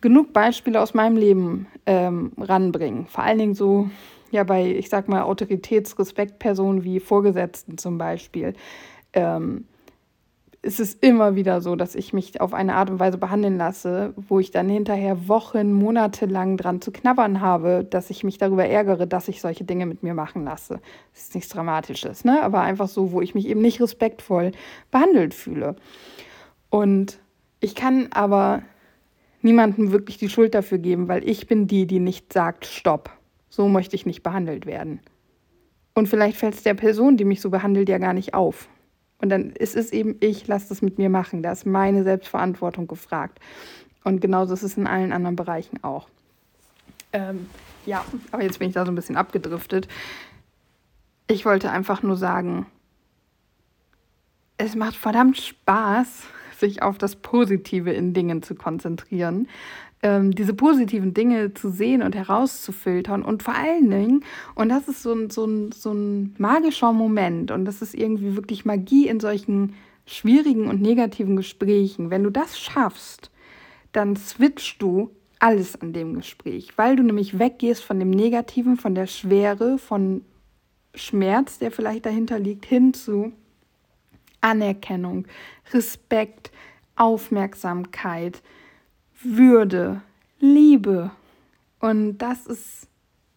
genug 0.00 0.32
Beispiele 0.32 0.80
aus 0.80 0.94
meinem 0.94 1.16
Leben 1.16 1.66
ähm, 1.86 2.32
ranbringen. 2.38 3.06
Vor 3.06 3.24
allen 3.24 3.38
Dingen 3.38 3.54
so 3.54 3.90
ja 4.30 4.44
bei, 4.44 4.70
ich 4.70 4.88
sag 4.88 5.08
mal, 5.08 5.22
Autoritätsrespektpersonen 5.22 6.84
wie 6.84 7.00
Vorgesetzten 7.00 7.78
zum 7.78 7.98
Beispiel, 7.98 8.54
ähm, 9.12 9.66
ist 10.62 10.80
es 10.80 10.94
immer 10.94 11.36
wieder 11.36 11.60
so, 11.60 11.76
dass 11.76 11.94
ich 11.94 12.12
mich 12.12 12.40
auf 12.40 12.52
eine 12.52 12.74
Art 12.74 12.90
und 12.90 12.98
Weise 12.98 13.18
behandeln 13.18 13.56
lasse, 13.56 14.14
wo 14.16 14.40
ich 14.40 14.50
dann 14.50 14.68
hinterher 14.68 15.28
Wochen, 15.28 15.72
Monate 15.72 16.26
lang 16.26 16.56
dran 16.56 16.80
zu 16.80 16.90
knabbern 16.90 17.40
habe, 17.40 17.86
dass 17.88 18.10
ich 18.10 18.24
mich 18.24 18.38
darüber 18.38 18.66
ärgere, 18.66 19.06
dass 19.06 19.28
ich 19.28 19.40
solche 19.40 19.62
Dinge 19.62 19.86
mit 19.86 20.02
mir 20.02 20.14
machen 20.14 20.44
lasse. 20.44 20.80
Das 21.14 21.24
ist 21.24 21.34
nichts 21.36 21.50
Dramatisches, 21.50 22.24
ne? 22.24 22.42
aber 22.42 22.62
einfach 22.62 22.88
so, 22.88 23.12
wo 23.12 23.20
ich 23.20 23.34
mich 23.34 23.46
eben 23.46 23.60
nicht 23.60 23.80
respektvoll 23.80 24.50
behandelt 24.90 25.34
fühle. 25.34 25.76
Und 26.68 27.20
ich 27.60 27.76
kann 27.76 28.08
aber 28.10 28.62
niemandem 29.46 29.92
wirklich 29.92 30.18
die 30.18 30.28
Schuld 30.28 30.54
dafür 30.54 30.78
geben, 30.78 31.08
weil 31.08 31.26
ich 31.26 31.46
bin 31.46 31.66
die, 31.66 31.86
die 31.86 32.00
nicht 32.00 32.32
sagt, 32.32 32.66
stopp. 32.66 33.10
So 33.48 33.68
möchte 33.68 33.96
ich 33.96 34.04
nicht 34.04 34.22
behandelt 34.22 34.66
werden. 34.66 35.00
Und 35.94 36.08
vielleicht 36.08 36.36
fällt 36.36 36.54
es 36.54 36.62
der 36.62 36.74
Person, 36.74 37.16
die 37.16 37.24
mich 37.24 37.40
so 37.40 37.48
behandelt, 37.48 37.88
ja 37.88 37.96
gar 37.96 38.12
nicht 38.12 38.34
auf. 38.34 38.68
Und 39.18 39.30
dann 39.30 39.50
ist 39.50 39.76
es 39.76 39.92
eben 39.92 40.16
ich, 40.20 40.46
lass 40.46 40.68
das 40.68 40.82
mit 40.82 40.98
mir 40.98 41.08
machen. 41.08 41.42
Da 41.42 41.52
ist 41.52 41.64
meine 41.64 42.02
Selbstverantwortung 42.02 42.86
gefragt. 42.86 43.38
Und 44.04 44.20
genauso 44.20 44.52
ist 44.52 44.62
es 44.62 44.76
in 44.76 44.86
allen 44.86 45.12
anderen 45.12 45.36
Bereichen 45.36 45.82
auch. 45.82 46.08
Ähm, 47.12 47.48
ja, 47.86 48.04
aber 48.32 48.42
jetzt 48.42 48.58
bin 48.58 48.68
ich 48.68 48.74
da 48.74 48.84
so 48.84 48.92
ein 48.92 48.96
bisschen 48.96 49.16
abgedriftet. 49.16 49.88
Ich 51.28 51.46
wollte 51.46 51.70
einfach 51.70 52.02
nur 52.02 52.16
sagen, 52.16 52.66
es 54.58 54.74
macht 54.74 54.96
verdammt 54.96 55.38
Spaß, 55.38 56.24
sich 56.58 56.82
auf 56.82 56.98
das 56.98 57.16
Positive 57.16 57.92
in 57.92 58.14
Dingen 58.14 58.42
zu 58.42 58.54
konzentrieren. 58.54 59.48
Ähm, 60.02 60.32
diese 60.32 60.54
positiven 60.54 61.14
Dinge 61.14 61.54
zu 61.54 61.70
sehen 61.70 62.02
und 62.02 62.14
herauszufiltern 62.14 63.22
und 63.22 63.42
vor 63.42 63.54
allen 63.54 63.90
Dingen, 63.90 64.24
und 64.54 64.68
das 64.68 64.88
ist 64.88 65.02
so 65.02 65.12
ein, 65.12 65.30
so, 65.30 65.46
ein, 65.46 65.72
so 65.72 65.92
ein 65.92 66.34
magischer 66.38 66.92
Moment 66.92 67.50
und 67.50 67.64
das 67.64 67.80
ist 67.80 67.94
irgendwie 67.94 68.36
wirklich 68.36 68.64
Magie 68.64 69.08
in 69.08 69.20
solchen 69.20 69.74
schwierigen 70.06 70.68
und 70.68 70.82
negativen 70.82 71.36
Gesprächen, 71.36 72.10
wenn 72.10 72.22
du 72.22 72.30
das 72.30 72.58
schaffst, 72.58 73.30
dann 73.92 74.16
switchst 74.16 74.80
du 74.80 75.10
alles 75.38 75.80
an 75.80 75.92
dem 75.92 76.14
Gespräch, 76.14 76.72
weil 76.76 76.96
du 76.96 77.02
nämlich 77.02 77.38
weggehst 77.38 77.82
von 77.82 77.98
dem 77.98 78.10
Negativen, 78.10 78.76
von 78.76 78.94
der 78.94 79.06
Schwere, 79.06 79.78
von 79.78 80.22
Schmerz, 80.94 81.58
der 81.58 81.70
vielleicht 81.70 82.06
dahinter 82.06 82.38
liegt, 82.38 82.64
hin 82.64 82.94
zu 82.94 83.32
Anerkennung, 84.46 85.26
Respekt, 85.72 86.52
Aufmerksamkeit, 86.94 88.42
würde, 89.22 90.02
Liebe. 90.38 91.10
Und 91.80 92.18
das 92.18 92.46
ist 92.46 92.88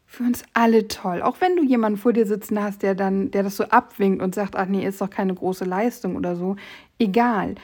für 0.06 0.24
uns 0.24 0.44
alle 0.54 0.88
toll. 0.88 1.22
Auch 1.24 1.42
wenn 1.42 1.56
du 1.56 1.64
jemanden 1.64 1.98
vor 1.98 2.14
dir 2.14 2.28
sitzen 2.28 2.62
hast, 2.62 2.84
der 2.84 2.94
dann, 2.94 3.32
der 3.32 3.44
das 3.44 3.58
so 3.58 3.64
abwinkt 3.66 4.22
und 4.22 4.36
sagt, 4.36 4.56
ach 4.56 4.68
nee, 4.68 4.86
ist 4.86 5.02
doch 5.02 5.10
keine 5.10 5.34
große 5.34 5.66
Leistung 5.66 6.16
oder 6.16 6.36
so. 6.36 6.56
Egal. 7.00 7.56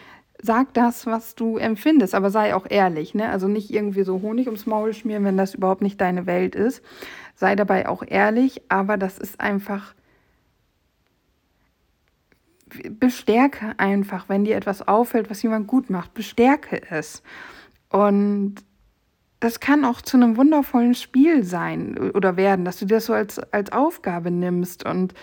Sag 0.42 0.74
das, 0.74 1.06
was 1.06 1.36
du 1.36 1.58
empfindest, 1.58 2.14
aber 2.14 2.30
sei 2.30 2.56
auch 2.56 2.66
ehrlich, 2.70 3.14
ne? 3.16 3.30
Also 3.30 3.48
nicht 3.48 3.72
irgendwie 3.72 4.04
so 4.04 4.22
Honig 4.22 4.48
ums 4.48 4.66
Maul 4.66 4.94
schmieren, 4.94 5.24
wenn 5.24 5.38
das 5.38 5.54
überhaupt 5.56 5.82
nicht 5.82 6.02
deine 6.02 6.25
Welt 6.25 6.56
ist. 6.56 6.84
Sei 7.36 7.56
dabei 7.56 7.88
auch 7.88 8.04
ehrlich, 8.06 8.62
aber 8.70 8.98
das 8.98 9.18
ist 9.18 9.40
einfach 9.40 9.94
bestärke 12.89 13.74
einfach, 13.77 14.29
wenn 14.29 14.46
dir 14.46 14.55
etwas 14.55 14.88
auffällt, 14.88 15.29
was 15.29 15.41
jemand 15.41 15.67
gut 15.67 15.89
macht, 15.89 16.13
bestärke 16.13 16.82
es. 16.89 17.24
Und 17.89 18.55
das 19.39 19.60
kann 19.60 19.86
auch 19.86 20.01
zu 20.01 20.17
einem 20.17 20.38
wundervollen 20.38 20.96
Spiel 20.96 21.44
sein 21.44 22.12
oder 22.13 22.38
werden, 22.38 22.65
dass 22.65 22.79
du 22.79 22.86
das 22.86 23.05
so 23.05 23.13
als, 23.13 23.39
als 23.53 23.72
Aufgabe 23.72 24.32
nimmst 24.32 24.86
und 24.86 25.13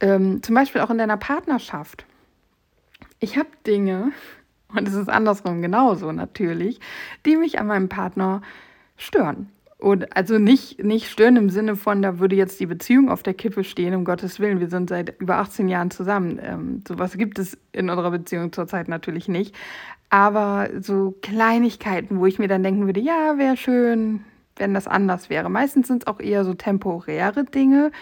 ähm, 0.00 0.42
zum 0.42 0.54
Beispiel 0.54 0.80
auch 0.80 0.90
in 0.90 0.98
deiner 0.98 1.16
Partnerschaft. 1.16 2.04
Ich 3.20 3.36
habe 3.36 3.48
Dinge, 3.66 4.12
und 4.68 4.86
es 4.86 4.94
ist 4.94 5.08
andersrum 5.08 5.62
genauso 5.62 6.12
natürlich, 6.12 6.80
die 7.24 7.36
mich 7.36 7.58
an 7.58 7.66
meinem 7.66 7.88
Partner 7.88 8.42
stören. 8.96 9.48
Und 9.84 10.16
also 10.16 10.38
nicht, 10.38 10.82
nicht 10.82 11.10
stören 11.10 11.36
im 11.36 11.50
Sinne 11.50 11.76
von, 11.76 12.00
da 12.00 12.18
würde 12.18 12.34
jetzt 12.36 12.58
die 12.58 12.64
Beziehung 12.64 13.10
auf 13.10 13.22
der 13.22 13.34
Kippe 13.34 13.64
stehen, 13.64 13.94
um 13.94 14.06
Gottes 14.06 14.40
Willen. 14.40 14.58
Wir 14.58 14.70
sind 14.70 14.88
seit 14.88 15.20
über 15.20 15.36
18 15.36 15.68
Jahren 15.68 15.90
zusammen. 15.90 16.40
Ähm, 16.42 16.82
sowas 16.88 17.18
gibt 17.18 17.38
es 17.38 17.58
in 17.72 17.90
unserer 17.90 18.10
Beziehung 18.10 18.50
zurzeit 18.50 18.88
natürlich 18.88 19.28
nicht. 19.28 19.54
Aber 20.08 20.70
so 20.80 21.14
Kleinigkeiten, 21.20 22.18
wo 22.18 22.24
ich 22.24 22.38
mir 22.38 22.48
dann 22.48 22.62
denken 22.62 22.86
würde, 22.86 23.00
ja, 23.00 23.36
wäre 23.36 23.58
schön, 23.58 24.24
wenn 24.56 24.72
das 24.72 24.88
anders 24.88 25.28
wäre. 25.28 25.50
Meistens 25.50 25.88
sind 25.88 26.04
es 26.04 26.06
auch 26.06 26.18
eher 26.18 26.46
so 26.46 26.54
temporäre 26.54 27.44
Dinge, 27.44 27.92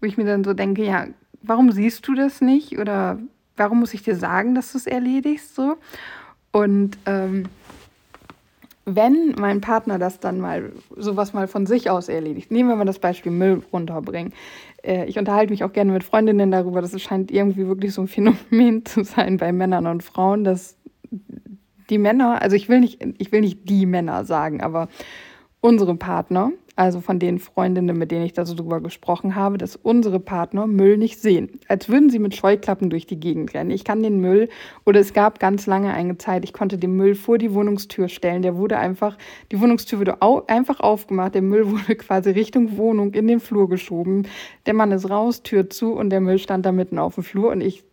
wo 0.00 0.06
ich 0.06 0.16
mir 0.16 0.26
dann 0.26 0.44
so 0.44 0.54
denke, 0.54 0.84
ja, 0.84 1.08
warum 1.42 1.72
siehst 1.72 2.06
du 2.06 2.14
das 2.14 2.40
nicht? 2.40 2.78
Oder 2.78 3.18
warum 3.56 3.80
muss 3.80 3.94
ich 3.94 4.04
dir 4.04 4.14
sagen, 4.14 4.54
dass 4.54 4.70
du 4.70 4.78
es 4.78 4.86
erledigst? 4.86 5.56
So. 5.56 5.74
Und 6.52 6.98
ähm, 7.06 7.46
wenn 8.84 9.34
mein 9.38 9.60
Partner 9.60 9.98
das 9.98 10.18
dann 10.18 10.40
mal 10.40 10.72
sowas 10.96 11.32
mal 11.32 11.46
von 11.46 11.66
sich 11.66 11.88
aus 11.88 12.08
erledigt, 12.08 12.50
nehmen 12.50 12.68
wir 12.68 12.76
mal 12.76 12.84
das 12.84 12.98
Beispiel 12.98 13.30
Müll 13.30 13.62
runterbringen. 13.72 14.32
Äh, 14.82 15.06
ich 15.06 15.18
unterhalte 15.18 15.52
mich 15.52 15.64
auch 15.64 15.72
gerne 15.72 15.92
mit 15.92 16.04
Freundinnen 16.04 16.50
darüber, 16.50 16.80
dass 16.80 16.92
es 16.92 17.02
scheint 17.02 17.30
irgendwie 17.30 17.66
wirklich 17.66 17.94
so 17.94 18.02
ein 18.02 18.08
Phänomen 18.08 18.84
zu 18.84 19.04
sein 19.04 19.36
bei 19.36 19.52
Männern 19.52 19.86
und 19.86 20.02
Frauen, 20.02 20.44
dass 20.44 20.76
die 21.90 21.98
Männer, 21.98 22.42
also 22.42 22.56
ich 22.56 22.68
will 22.68 22.80
nicht, 22.80 23.04
ich 23.18 23.32
will 23.32 23.40
nicht 23.40 23.68
die 23.68 23.86
Männer 23.86 24.24
sagen, 24.24 24.62
aber 24.62 24.88
unsere 25.60 25.94
Partner 25.94 26.52
also 26.74 27.00
von 27.00 27.18
den 27.18 27.38
Freundinnen, 27.38 27.98
mit 27.98 28.10
denen 28.10 28.24
ich 28.24 28.32
da 28.32 28.46
so 28.46 28.54
drüber 28.54 28.80
gesprochen 28.80 29.34
habe, 29.34 29.58
dass 29.58 29.76
unsere 29.76 30.20
Partner 30.20 30.66
Müll 30.66 30.96
nicht 30.96 31.20
sehen. 31.20 31.60
Als 31.68 31.88
würden 31.88 32.08
sie 32.08 32.18
mit 32.18 32.34
Scheuklappen 32.34 32.88
durch 32.88 33.06
die 33.06 33.20
Gegend 33.20 33.52
rennen. 33.52 33.70
Ich 33.70 33.84
kann 33.84 34.02
den 34.02 34.20
Müll, 34.20 34.48
oder 34.86 35.00
es 35.00 35.12
gab 35.12 35.38
ganz 35.38 35.66
lange 35.66 35.92
eine 35.92 36.16
Zeit, 36.18 36.44
ich 36.44 36.52
konnte 36.52 36.78
den 36.78 36.96
Müll 36.96 37.14
vor 37.14 37.38
die 37.38 37.52
Wohnungstür 37.52 38.08
stellen. 38.08 38.42
Der 38.42 38.56
wurde 38.56 38.78
einfach, 38.78 39.18
die 39.50 39.60
Wohnungstür 39.60 39.98
wurde 39.98 40.22
au 40.22 40.44
einfach 40.46 40.80
aufgemacht, 40.80 41.34
der 41.34 41.42
Müll 41.42 41.70
wurde 41.70 41.96
quasi 41.96 42.30
Richtung 42.30 42.76
Wohnung 42.78 43.12
in 43.14 43.28
den 43.28 43.40
Flur 43.40 43.68
geschoben. 43.68 44.26
Der 44.66 44.74
Mann 44.74 44.92
ist 44.92 45.10
raus, 45.10 45.42
Tür 45.42 45.68
zu 45.68 45.92
und 45.92 46.10
der 46.10 46.20
Müll 46.20 46.38
stand 46.38 46.64
da 46.64 46.72
mitten 46.72 46.98
auf 46.98 47.16
dem 47.16 47.24
Flur 47.24 47.50
und 47.50 47.60
ich 47.60 47.84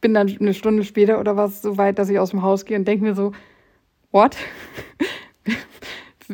bin 0.00 0.14
dann 0.14 0.34
eine 0.40 0.54
Stunde 0.54 0.84
später 0.84 1.20
oder 1.20 1.36
was 1.36 1.62
so 1.62 1.76
weit, 1.76 1.98
dass 1.98 2.08
ich 2.08 2.18
aus 2.18 2.30
dem 2.30 2.42
Haus 2.42 2.64
gehe 2.64 2.78
und 2.78 2.86
denke 2.86 3.04
mir 3.04 3.14
so, 3.14 3.32
what? 4.12 4.36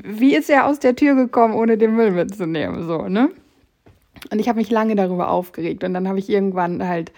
wie 0.04 0.34
ist 0.34 0.50
er 0.50 0.66
aus 0.66 0.78
der 0.78 0.96
Tür 0.96 1.14
gekommen, 1.14 1.54
ohne 1.54 1.78
den 1.78 1.94
Müll 1.96 2.10
mitzunehmen? 2.10 2.86
So, 2.86 3.08
ne? 3.08 3.30
Und 4.30 4.38
ich 4.38 4.48
habe 4.48 4.58
mich 4.58 4.70
lange 4.70 4.96
darüber 4.96 5.30
aufgeregt. 5.30 5.84
Und 5.84 5.94
dann 5.94 6.08
habe 6.08 6.18
ich 6.18 6.28
irgendwann 6.28 6.86
halt 6.86 7.12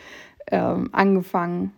ähm, 0.51 0.91
angefangen, 0.93 1.73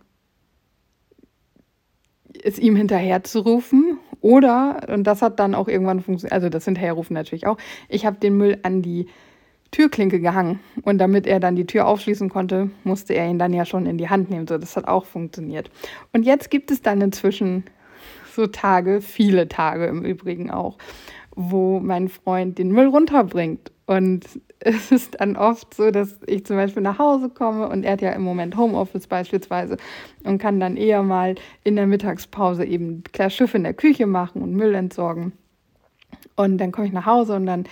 es 2.43 2.59
ihm 2.59 2.75
hinterher 2.75 3.23
zu 3.23 3.39
rufen. 3.39 3.97
Oder, 4.21 4.87
und 4.89 5.05
das 5.05 5.21
hat 5.21 5.39
dann 5.39 5.55
auch 5.55 5.67
irgendwann 5.67 6.01
funktioniert, 6.01 6.33
also 6.33 6.49
das 6.49 6.65
Hinterherrufen 6.65 7.15
natürlich 7.15 7.47
auch, 7.47 7.57
ich 7.89 8.05
habe 8.05 8.17
den 8.19 8.37
Müll 8.37 8.59
an 8.61 8.81
die 8.81 9.07
Türklinke 9.71 10.19
gehangen. 10.19 10.59
Und 10.83 10.99
damit 10.99 11.25
er 11.25 11.39
dann 11.39 11.55
die 11.55 11.65
Tür 11.65 11.87
aufschließen 11.87 12.29
konnte, 12.29 12.69
musste 12.83 13.13
er 13.13 13.27
ihn 13.27 13.39
dann 13.39 13.53
ja 13.53 13.65
schon 13.65 13.85
in 13.85 13.97
die 13.97 14.09
Hand 14.09 14.29
nehmen. 14.29 14.47
So, 14.47 14.57
das 14.57 14.75
hat 14.75 14.87
auch 14.87 15.05
funktioniert. 15.05 15.71
Und 16.13 16.23
jetzt 16.23 16.51
gibt 16.51 16.71
es 16.71 16.81
dann 16.81 17.01
inzwischen 17.01 17.63
so 18.31 18.47
Tage, 18.47 19.01
viele 19.01 19.47
Tage 19.47 19.85
im 19.85 20.03
Übrigen 20.03 20.49
auch, 20.51 20.77
wo 21.35 21.79
mein 21.79 22.09
Freund 22.09 22.57
den 22.57 22.71
Müll 22.71 22.87
runterbringt. 22.87 23.71
Und 23.85 24.25
es 24.59 24.91
ist 24.91 25.19
dann 25.19 25.35
oft 25.35 25.73
so, 25.73 25.91
dass 25.91 26.19
ich 26.27 26.45
zum 26.45 26.55
Beispiel 26.55 26.83
nach 26.83 26.99
Hause 26.99 27.29
komme 27.29 27.67
und 27.67 27.83
er 27.83 27.93
hat 27.93 28.01
ja 28.01 28.11
im 28.11 28.21
Moment 28.21 28.55
Homeoffice 28.57 29.07
beispielsweise 29.07 29.77
und 30.23 30.37
kann 30.37 30.59
dann 30.59 30.77
eher 30.77 31.03
mal 31.03 31.35
in 31.63 31.75
der 31.75 31.87
Mittagspause 31.87 32.63
eben 32.65 33.03
klar 33.11 33.29
Schiff 33.29 33.53
in 33.55 33.63
der 33.63 33.73
Küche 33.73 34.05
machen 34.05 34.41
und 34.41 34.53
Müll 34.53 34.75
entsorgen. 34.75 35.33
Und 36.35 36.57
dann 36.59 36.71
komme 36.71 36.87
ich 36.87 36.93
nach 36.93 37.05
Hause 37.05 37.35
und 37.35 37.45
dann 37.45 37.65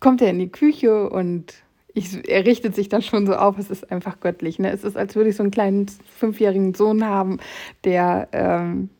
kommt 0.00 0.22
er 0.22 0.30
in 0.30 0.38
die 0.38 0.50
Küche 0.50 1.08
und 1.10 1.54
ich, 1.94 2.28
er 2.28 2.44
richtet 2.44 2.74
sich 2.74 2.88
dann 2.88 3.02
schon 3.02 3.26
so 3.26 3.34
auf, 3.34 3.56
es 3.56 3.70
ist 3.70 3.90
einfach 3.90 4.18
göttlich. 4.20 4.58
Ne? 4.58 4.70
Es 4.70 4.82
ist, 4.82 4.96
als 4.96 5.14
würde 5.14 5.30
ich 5.30 5.36
so 5.36 5.44
einen 5.44 5.52
kleinen 5.52 5.86
fünfjährigen 6.16 6.74
Sohn 6.74 7.04
haben, 7.04 7.38
der 7.84 8.28
ähm, 8.32 8.90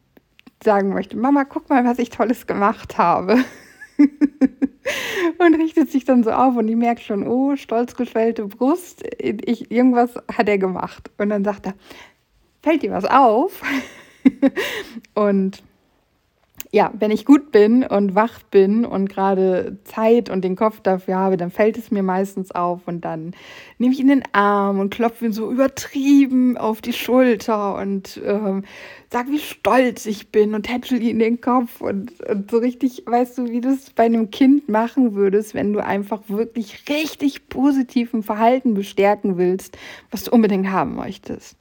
sagen 0.65 0.93
möchte, 0.93 1.17
Mama, 1.17 1.45
guck 1.45 1.69
mal, 1.71 1.85
was 1.85 1.99
ich 1.99 2.11
Tolles 2.11 2.47
gemacht 2.47 2.99
habe. 2.99 3.45
und 5.39 5.55
richtet 5.55 5.91
sich 5.91 6.05
dann 6.05 6.25
so 6.25 6.31
auf 6.31 6.57
und 6.57 6.69
ich 6.69 6.77
merke 6.77 7.01
schon, 7.01 7.27
oh, 7.27 7.57
stolz 7.57 7.95
geschwellte 7.95 8.47
Brust, 8.47 9.05
ich, 9.19 9.71
irgendwas 9.71 10.15
hat 10.33 10.49
er 10.49 10.59
gemacht. 10.59 11.11
Und 11.19 11.31
dann 11.31 11.45
sagt 11.45 11.67
er, 11.67 11.75
fällt 12.63 12.83
dir 12.83 12.93
was 12.93 13.05
auf? 13.05 13.63
und 15.15 15.63
ja, 16.75 16.91
wenn 16.99 17.13
ich 17.13 17.25
gut 17.25 17.53
bin 17.53 17.85
und 17.85 18.17
wach 18.17 18.43
bin 18.51 18.85
und 18.85 19.09
gerade 19.09 19.79
Zeit 19.85 20.29
und 20.29 20.43
den 20.43 20.57
Kopf 20.57 20.81
dafür 20.81 21.15
habe, 21.15 21.37
dann 21.37 21.53
fällt 21.53 21.79
es 21.79 21.93
mir 21.93 22.03
meistens 22.03 22.51
auf 22.51 22.81
und 22.87 23.05
dann 23.05 23.33
nehme 23.79 23.95
ich 23.95 24.01
ihn 24.01 24.11
in 24.11 24.19
den 24.19 24.29
Arm 24.33 24.81
und 24.81 24.93
klopfe 24.93 25.27
ihn 25.27 25.33
so 25.33 25.53
übertrieben 25.53 26.59
auf 26.59 26.81
die 26.81 26.93
Schulter 26.93 27.77
und 27.77 28.21
ähm, 28.27 28.65
sag, 29.13 29.29
wie 29.29 29.39
stolz 29.39 30.05
ich 30.07 30.33
bin 30.33 30.53
und 30.53 30.65
tätschel 30.65 31.01
ihn 31.01 31.11
in 31.11 31.19
den 31.21 31.41
Kopf 31.41 31.81
und, 31.81 32.21
und 32.23 32.51
so 32.51 32.59
richtig, 32.59 33.05
weißt 33.07 33.39
du, 33.39 33.51
wie 33.51 33.61
du 33.61 33.69
es 33.69 33.91
bei 33.91 34.07
einem 34.07 34.33
Kind 34.33 34.69
machen 34.69 35.15
würdest, 35.15 35.55
wenn 35.55 35.73
du 35.73 35.79
einfach 35.79 36.23
wirklich 36.27 36.89
richtig 36.89 37.49
positiv 37.49 38.13
im 38.15 38.25
Verhalten 38.25 38.75
bestärken 38.75 39.39
willst, 39.39 39.79
was 40.11 40.25
du 40.25 40.33
unbedingt 40.33 40.73
haben 40.73 40.97
möchtest. 40.97 41.57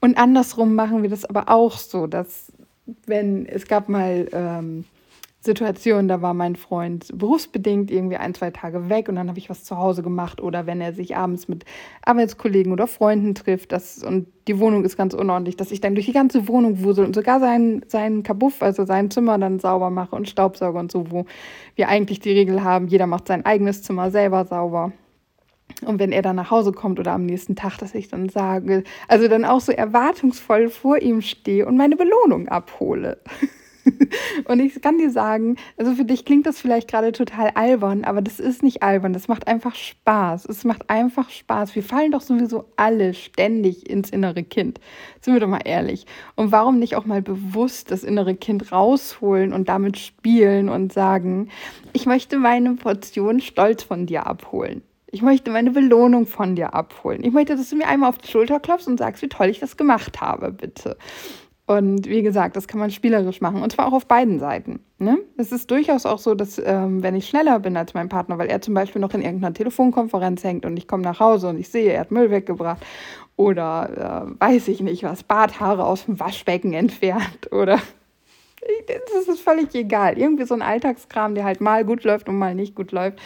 Und 0.00 0.18
andersrum 0.18 0.74
machen 0.74 1.02
wir 1.02 1.10
das 1.10 1.24
aber 1.24 1.48
auch 1.48 1.78
so, 1.78 2.08
dass 2.08 2.50
wenn 3.06 3.46
es 3.46 3.66
gab 3.66 3.88
mal 3.88 4.28
ähm, 4.32 4.84
Situationen, 5.42 6.06
da 6.06 6.20
war 6.20 6.34
mein 6.34 6.54
Freund 6.54 7.08
berufsbedingt 7.14 7.90
irgendwie 7.90 8.16
ein, 8.16 8.34
zwei 8.34 8.50
Tage 8.50 8.90
weg 8.90 9.08
und 9.08 9.16
dann 9.16 9.28
habe 9.28 9.38
ich 9.38 9.48
was 9.48 9.64
zu 9.64 9.78
Hause 9.78 10.02
gemacht 10.02 10.42
oder 10.42 10.66
wenn 10.66 10.82
er 10.82 10.92
sich 10.92 11.16
abends 11.16 11.48
mit 11.48 11.64
Arbeitskollegen 12.02 12.72
oder 12.72 12.86
Freunden 12.86 13.34
trifft 13.34 13.72
das, 13.72 14.02
und 14.04 14.26
die 14.48 14.58
Wohnung 14.58 14.84
ist 14.84 14.98
ganz 14.98 15.14
unordentlich, 15.14 15.56
dass 15.56 15.70
ich 15.70 15.80
dann 15.80 15.94
durch 15.94 16.04
die 16.04 16.12
ganze 16.12 16.46
Wohnung 16.46 16.82
wusel 16.84 17.06
und 17.06 17.14
sogar 17.14 17.40
seinen, 17.40 17.82
seinen 17.88 18.22
Kabuff, 18.22 18.60
also 18.62 18.84
sein 18.84 19.10
Zimmer 19.10 19.38
dann 19.38 19.60
sauber 19.60 19.88
mache 19.88 20.14
und 20.14 20.28
Staubsauger 20.28 20.78
und 20.78 20.92
so, 20.92 21.10
wo 21.10 21.24
wir 21.74 21.88
eigentlich 21.88 22.20
die 22.20 22.32
Regel 22.32 22.62
haben, 22.62 22.88
jeder 22.88 23.06
macht 23.06 23.26
sein 23.26 23.46
eigenes 23.46 23.82
Zimmer 23.82 24.10
selber 24.10 24.44
sauber. 24.44 24.92
Und 25.84 25.98
wenn 25.98 26.12
er 26.12 26.22
dann 26.22 26.36
nach 26.36 26.50
Hause 26.50 26.72
kommt 26.72 26.98
oder 26.98 27.12
am 27.12 27.26
nächsten 27.26 27.56
Tag, 27.56 27.78
dass 27.78 27.94
ich 27.94 28.08
dann 28.08 28.28
sage, 28.28 28.84
also 29.08 29.28
dann 29.28 29.44
auch 29.44 29.60
so 29.60 29.72
erwartungsvoll 29.72 30.68
vor 30.68 30.98
ihm 31.00 31.22
stehe 31.22 31.66
und 31.66 31.76
meine 31.76 31.96
Belohnung 31.96 32.48
abhole. 32.48 33.18
und 34.46 34.60
ich 34.60 34.80
kann 34.80 34.98
dir 34.98 35.10
sagen, 35.10 35.56
also 35.76 35.94
für 35.94 36.04
dich 36.04 36.24
klingt 36.24 36.46
das 36.46 36.60
vielleicht 36.60 36.88
gerade 36.88 37.12
total 37.12 37.50
albern, 37.54 38.04
aber 38.04 38.22
das 38.22 38.40
ist 38.40 38.62
nicht 38.62 38.82
albern, 38.82 39.12
das 39.12 39.28
macht 39.28 39.46
einfach 39.46 39.74
Spaß. 39.74 40.46
Es 40.46 40.64
macht 40.64 40.90
einfach 40.90 41.30
Spaß. 41.30 41.74
Wir 41.74 41.82
fallen 41.82 42.12
doch 42.12 42.20
sowieso 42.20 42.66
alle 42.76 43.14
ständig 43.14 43.88
ins 43.88 44.10
innere 44.10 44.42
Kind. 44.42 44.80
Sind 45.20 45.34
wir 45.34 45.40
doch 45.40 45.48
mal 45.48 45.62
ehrlich. 45.64 46.06
Und 46.36 46.52
warum 46.52 46.78
nicht 46.78 46.96
auch 46.96 47.06
mal 47.06 47.22
bewusst 47.22 47.90
das 47.90 48.04
innere 48.04 48.34
Kind 48.34 48.72
rausholen 48.72 49.52
und 49.52 49.68
damit 49.68 49.98
spielen 49.98 50.68
und 50.68 50.92
sagen, 50.92 51.48
ich 51.92 52.06
möchte 52.06 52.38
meine 52.38 52.74
Portion 52.74 53.40
Stolz 53.40 53.82
von 53.82 54.06
dir 54.06 54.26
abholen. 54.26 54.82
Ich 55.12 55.22
möchte 55.22 55.50
meine 55.50 55.72
Belohnung 55.72 56.26
von 56.26 56.54
dir 56.54 56.74
abholen. 56.74 57.24
Ich 57.24 57.32
möchte, 57.32 57.56
dass 57.56 57.70
du 57.70 57.76
mir 57.76 57.88
einmal 57.88 58.10
auf 58.10 58.18
die 58.18 58.28
Schulter 58.28 58.60
klopfst 58.60 58.86
und 58.86 58.98
sagst, 58.98 59.22
wie 59.22 59.28
toll 59.28 59.48
ich 59.48 59.58
das 59.58 59.76
gemacht 59.76 60.20
habe, 60.20 60.52
bitte. 60.52 60.96
Und 61.66 62.08
wie 62.08 62.22
gesagt, 62.22 62.56
das 62.56 62.66
kann 62.66 62.80
man 62.80 62.90
spielerisch 62.90 63.40
machen. 63.40 63.62
Und 63.62 63.70
zwar 63.70 63.86
auch 63.86 63.92
auf 63.92 64.06
beiden 64.06 64.40
Seiten. 64.40 64.80
Ne? 64.98 65.18
Es 65.36 65.52
ist 65.52 65.70
durchaus 65.70 66.04
auch 66.04 66.18
so, 66.18 66.34
dass 66.34 66.60
ähm, 66.64 67.02
wenn 67.02 67.14
ich 67.14 67.28
schneller 67.28 67.60
bin 67.60 67.76
als 67.76 67.94
mein 67.94 68.08
Partner, 68.08 68.38
weil 68.38 68.48
er 68.48 68.60
zum 68.60 68.74
Beispiel 68.74 69.00
noch 69.00 69.14
in 69.14 69.22
irgendeiner 69.22 69.54
Telefonkonferenz 69.54 70.42
hängt 70.42 70.64
und 70.66 70.76
ich 70.76 70.88
komme 70.88 71.04
nach 71.04 71.20
Hause 71.20 71.48
und 71.48 71.60
ich 71.60 71.68
sehe, 71.68 71.92
er 71.92 72.00
hat 72.00 72.10
Müll 72.10 72.30
weggebracht 72.30 72.84
oder 73.36 74.34
äh, 74.36 74.40
weiß 74.40 74.66
ich 74.66 74.80
nicht 74.80 75.04
was, 75.04 75.22
Barthaare 75.22 75.84
aus 75.84 76.06
dem 76.06 76.18
Waschbecken 76.18 76.72
entfernt 76.72 77.52
oder 77.52 77.78
das 78.86 79.28
ist 79.28 79.40
völlig 79.40 79.72
egal. 79.74 80.18
Irgendwie 80.18 80.46
so 80.46 80.54
ein 80.54 80.62
Alltagskram, 80.62 81.36
der 81.36 81.44
halt 81.44 81.60
mal 81.60 81.84
gut 81.84 82.02
läuft 82.04 82.28
und 82.28 82.36
mal 82.36 82.54
nicht 82.54 82.74
gut 82.74 82.90
läuft 82.92 83.20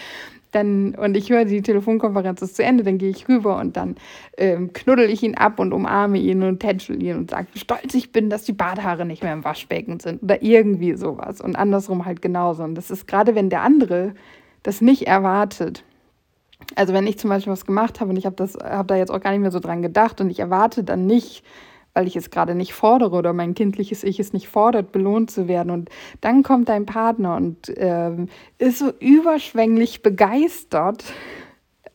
dann, 0.55 0.95
und 0.95 1.17
ich 1.17 1.31
höre, 1.31 1.45
die 1.45 1.62
Telefonkonferenz 1.62 2.43
ist 2.43 2.57
zu 2.57 2.64
Ende, 2.64 2.85
dann 2.85 2.99
gehe 2.99 3.11
ich 3.11 3.29
rüber 3.29 3.59
und 3.59 3.77
dann 3.77 3.97
ähm, 4.37 4.73
knuddel 4.73 5.11
ich 5.11 5.23
ihn 5.23 5.35
ab 5.37 5.59
und 5.59 5.73
umarme 5.73 6.19
ihn 6.19 6.43
und 6.43 6.61
tätschel 6.61 7.03
ihn 7.03 7.17
und 7.17 7.31
sage, 7.31 7.49
wie 7.53 7.59
stolz 7.59 7.95
ich 7.95 8.12
bin, 8.12 8.31
dass 8.31 8.45
die 8.45 8.53
Badhaare 8.53 9.05
nicht 9.05 9.23
mehr 9.23 9.33
im 9.33 9.45
Waschbecken 9.45 10.01
sind 10.01 10.23
oder 10.23 10.43
irgendwie 10.43 10.95
sowas. 10.95 11.40
Und 11.40 11.57
andersrum 11.57 12.05
halt 12.05 12.23
genauso. 12.23 12.62
Und 12.62 12.75
das 12.75 12.90
ist 12.90 13.07
gerade, 13.07 13.35
wenn 13.35 13.51
der 13.51 13.62
andere 13.62 14.14
das 14.62 14.81
nicht 14.81 15.07
erwartet. 15.07 15.85
Also 16.77 16.93
wenn 16.95 17.07
ich 17.07 17.19
zum 17.19 17.31
Beispiel 17.31 17.53
was 17.53 17.67
gemacht 17.67 18.01
habe 18.01 18.11
und 18.11 18.17
ich 18.17 18.27
habe 18.27 18.43
hab 18.45 18.88
da 18.88 18.97
jetzt 18.97 19.11
auch 19.11 19.21
gar 19.21 19.33
nicht 19.33 19.40
mehr 19.40 19.51
so 19.51 19.61
dran 19.61 19.83
gedacht 19.83 20.21
und 20.21 20.31
ich 20.31 20.40
erwarte 20.40 20.85
dann 20.85 21.07
nicht, 21.07 21.45
weil 21.94 22.07
ich 22.07 22.16
es 22.16 22.30
gerade 22.30 22.54
nicht 22.54 22.74
fordere 22.74 23.16
oder 23.16 23.33
mein 23.33 23.54
kindliches 23.54 24.04
Ich 24.04 24.20
es 24.20 24.33
nicht 24.33 24.48
fordert, 24.48 24.92
belohnt 24.92 25.30
zu 25.30 25.48
werden. 25.48 25.70
Und 25.70 25.88
dann 26.20 26.42
kommt 26.42 26.68
dein 26.68 26.87
Partner 26.87 27.37
und 27.37 27.68
äh, 27.70 28.11
ist 28.59 28.80
so 28.80 28.92
überschwänglich 29.00 30.02
begeistert. 30.02 31.04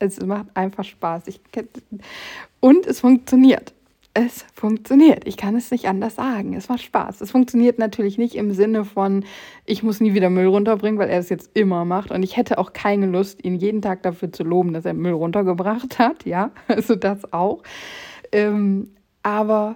Es 0.01 0.25
macht 0.25 0.45
einfach 0.53 0.85
Spaß. 0.85 1.23
Ich, 1.27 1.41
und 2.61 2.87
es 2.87 3.01
funktioniert. 3.01 3.73
Es 4.13 4.45
funktioniert. 4.53 5.27
Ich 5.27 5.35
kann 5.35 5.57
es 5.57 5.71
nicht 5.71 5.89
anders 5.89 6.15
sagen. 6.15 6.53
Es 6.55 6.69
macht 6.69 6.81
Spaß. 6.83 7.19
Es 7.19 7.31
funktioniert 7.31 7.79
natürlich 7.79 8.17
nicht 8.17 8.35
im 8.35 8.53
Sinne 8.53 8.85
von, 8.85 9.25
ich 9.65 9.83
muss 9.83 9.99
nie 9.99 10.13
wieder 10.13 10.29
Müll 10.29 10.47
runterbringen, 10.47 10.97
weil 10.99 11.09
er 11.09 11.19
es 11.19 11.27
jetzt 11.27 11.51
immer 11.53 11.83
macht. 11.83 12.11
Und 12.11 12.23
ich 12.23 12.37
hätte 12.37 12.59
auch 12.59 12.71
keine 12.71 13.07
Lust, 13.07 13.43
ihn 13.43 13.55
jeden 13.55 13.81
Tag 13.81 14.01
dafür 14.03 14.31
zu 14.31 14.43
loben, 14.43 14.71
dass 14.71 14.85
er 14.85 14.93
Müll 14.93 15.11
runtergebracht 15.11 15.99
hat. 15.99 16.25
Ja, 16.25 16.51
also 16.67 16.95
das 16.95 17.33
auch. 17.33 17.61
Ähm, 18.31 18.91
aber 19.21 19.75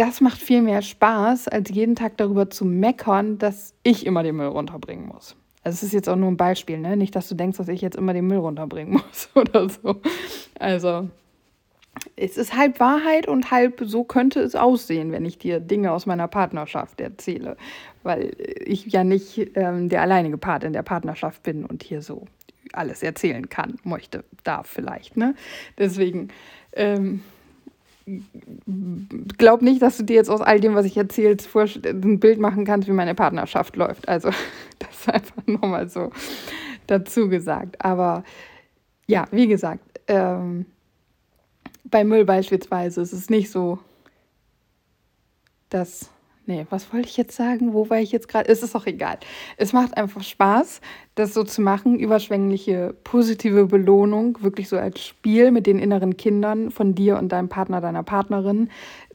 das 0.00 0.22
macht 0.22 0.40
viel 0.40 0.62
mehr 0.62 0.80
Spaß, 0.80 1.48
als 1.48 1.68
jeden 1.68 1.94
Tag 1.94 2.16
darüber 2.16 2.48
zu 2.48 2.64
meckern, 2.64 3.36
dass 3.36 3.74
ich 3.82 4.06
immer 4.06 4.22
den 4.22 4.36
Müll 4.36 4.46
runterbringen 4.46 5.06
muss. 5.06 5.36
Also 5.62 5.76
es 5.76 5.82
ist 5.82 5.92
jetzt 5.92 6.08
auch 6.08 6.16
nur 6.16 6.30
ein 6.30 6.38
Beispiel, 6.38 6.78
ne? 6.78 6.96
Nicht, 6.96 7.14
dass 7.14 7.28
du 7.28 7.34
denkst, 7.34 7.58
dass 7.58 7.68
ich 7.68 7.82
jetzt 7.82 7.98
immer 7.98 8.14
den 8.14 8.26
Müll 8.26 8.38
runterbringen 8.38 8.94
muss 9.10 9.28
oder 9.34 9.68
so. 9.68 10.00
Also, 10.58 11.10
es 12.16 12.38
ist 12.38 12.56
halb 12.56 12.80
Wahrheit 12.80 13.28
und 13.28 13.50
halb 13.50 13.82
so 13.84 14.02
könnte 14.04 14.40
es 14.40 14.56
aussehen, 14.56 15.12
wenn 15.12 15.26
ich 15.26 15.36
dir 15.36 15.60
Dinge 15.60 15.92
aus 15.92 16.06
meiner 16.06 16.28
Partnerschaft 16.28 16.98
erzähle, 16.98 17.58
weil 18.02 18.34
ich 18.64 18.86
ja 18.86 19.04
nicht 19.04 19.54
ähm, 19.54 19.90
der 19.90 20.00
alleinige 20.00 20.38
Part 20.38 20.64
in 20.64 20.72
der 20.72 20.82
Partnerschaft 20.82 21.42
bin 21.42 21.66
und 21.66 21.82
hier 21.82 22.00
so 22.00 22.24
alles 22.72 23.02
erzählen 23.02 23.50
kann, 23.50 23.76
möchte, 23.84 24.24
darf 24.44 24.66
vielleicht. 24.66 25.18
Ne? 25.18 25.34
Deswegen 25.76 26.28
ähm, 26.72 27.20
glaub 29.38 29.62
nicht, 29.62 29.82
dass 29.82 29.96
du 29.96 30.04
dir 30.04 30.16
jetzt 30.16 30.30
aus 30.30 30.40
all 30.40 30.60
dem, 30.60 30.74
was 30.74 30.86
ich 30.86 30.96
erzähle, 30.96 31.36
ein 31.84 32.20
Bild 32.20 32.38
machen 32.38 32.64
kannst, 32.64 32.88
wie 32.88 32.92
meine 32.92 33.14
Partnerschaft 33.14 33.76
läuft. 33.76 34.08
Also 34.08 34.30
das 34.78 34.90
ist 34.90 35.08
einfach 35.08 35.46
nochmal 35.46 35.88
so 35.88 36.10
dazu 36.86 37.28
gesagt. 37.28 37.84
Aber 37.84 38.24
ja, 39.06 39.26
wie 39.30 39.46
gesagt, 39.46 39.82
ähm, 40.06 40.66
bei 41.84 42.04
Müll 42.04 42.24
beispielsweise 42.24 43.00
ist 43.00 43.12
es 43.12 43.30
nicht 43.30 43.50
so, 43.50 43.78
dass 45.68 46.10
Nee, 46.50 46.66
was 46.68 46.92
wollte 46.92 47.08
ich 47.08 47.16
jetzt 47.16 47.36
sagen? 47.36 47.74
Wo 47.74 47.90
war 47.90 48.00
ich 48.00 48.10
jetzt 48.10 48.26
gerade? 48.26 48.48
Es 48.48 48.64
ist 48.64 48.74
auch 48.74 48.86
egal. 48.86 49.20
Es 49.56 49.72
macht 49.72 49.96
einfach 49.96 50.24
Spaß, 50.24 50.80
das 51.14 51.32
so 51.32 51.44
zu 51.44 51.62
machen, 51.62 51.96
überschwängliche 51.96 52.92
positive 53.04 53.66
Belohnung, 53.66 54.36
wirklich 54.42 54.68
so 54.68 54.76
als 54.76 55.00
Spiel 55.00 55.52
mit 55.52 55.68
den 55.68 55.78
inneren 55.78 56.16
Kindern 56.16 56.72
von 56.72 56.96
dir 56.96 57.18
und 57.18 57.28
deinem 57.28 57.48
Partner, 57.48 57.80
deiner 57.80 58.02
Partnerin 58.02 58.68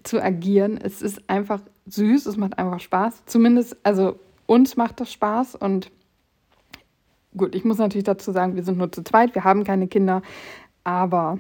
zu 0.04 0.24
agieren. 0.24 0.80
Es 0.82 1.02
ist 1.02 1.30
einfach 1.30 1.60
süß, 1.88 2.26
es 2.26 2.38
macht 2.38 2.58
einfach 2.58 2.80
Spaß. 2.80 3.24
Zumindest, 3.26 3.76
also 3.84 4.18
uns 4.46 4.78
macht 4.78 5.02
das 5.02 5.12
Spaß 5.12 5.56
und 5.56 5.92
gut, 7.36 7.54
ich 7.54 7.66
muss 7.66 7.80
natürlich 7.80 8.06
dazu 8.06 8.32
sagen, 8.32 8.56
wir 8.56 8.64
sind 8.64 8.78
nur 8.78 8.94
zu 8.94 9.04
zweit, 9.04 9.36
wir 9.36 9.44
haben 9.44 9.66
keine 9.66 9.90
Kinder, 9.90 10.22
aber 10.86 11.38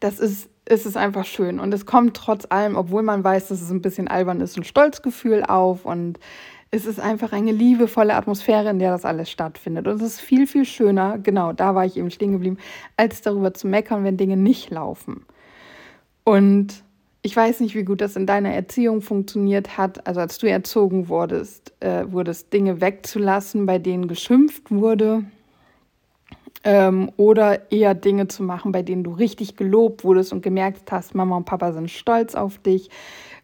das 0.00 0.18
ist 0.18 0.48
ist 0.66 0.86
es 0.86 0.96
einfach 0.96 1.24
schön. 1.24 1.60
Und 1.60 1.74
es 1.74 1.86
kommt 1.86 2.16
trotz 2.16 2.46
allem, 2.48 2.76
obwohl 2.76 3.02
man 3.02 3.22
weiß, 3.22 3.48
dass 3.48 3.60
es 3.60 3.70
ein 3.70 3.82
bisschen 3.82 4.08
albern 4.08 4.40
ist, 4.40 4.56
ein 4.56 4.64
Stolzgefühl 4.64 5.44
auf. 5.44 5.84
Und 5.84 6.18
es 6.70 6.86
ist 6.86 7.00
einfach 7.00 7.32
eine 7.32 7.52
liebevolle 7.52 8.14
Atmosphäre, 8.14 8.70
in 8.70 8.78
der 8.78 8.90
das 8.90 9.04
alles 9.04 9.30
stattfindet. 9.30 9.86
Und 9.86 9.96
es 9.96 10.02
ist 10.02 10.20
viel, 10.20 10.46
viel 10.46 10.64
schöner, 10.64 11.18
genau, 11.18 11.52
da 11.52 11.74
war 11.74 11.84
ich 11.84 11.96
eben 11.96 12.10
stehen 12.10 12.32
geblieben, 12.32 12.58
als 12.96 13.22
darüber 13.22 13.54
zu 13.54 13.68
meckern, 13.68 14.04
wenn 14.04 14.16
Dinge 14.16 14.36
nicht 14.36 14.70
laufen. 14.70 15.24
Und 16.24 16.82
ich 17.22 17.36
weiß 17.36 17.60
nicht, 17.60 17.74
wie 17.74 17.84
gut 17.84 18.00
das 18.00 18.16
in 18.16 18.26
deiner 18.26 18.50
Erziehung 18.50 19.02
funktioniert 19.02 19.78
hat, 19.78 20.06
also 20.06 20.20
als 20.20 20.38
du 20.38 20.48
erzogen 20.48 21.08
wurdest, 21.08 21.72
äh, 21.80 22.04
wurdest, 22.10 22.52
Dinge 22.52 22.80
wegzulassen, 22.80 23.66
bei 23.66 23.78
denen 23.78 24.08
geschimpft 24.08 24.70
wurde 24.70 25.24
ähm, 26.64 27.10
oder 27.16 27.70
eher 27.70 27.94
Dinge 27.94 28.28
zu 28.28 28.42
machen, 28.42 28.72
bei 28.72 28.82
denen 28.82 29.04
du 29.04 29.12
richtig 29.12 29.56
gelobt 29.56 30.02
wurdest 30.02 30.32
und 30.32 30.42
gemerkt 30.42 30.90
hast, 30.90 31.14
Mama 31.14 31.36
und 31.36 31.44
Papa 31.44 31.72
sind 31.72 31.90
stolz 31.90 32.34
auf 32.34 32.58
dich, 32.58 32.90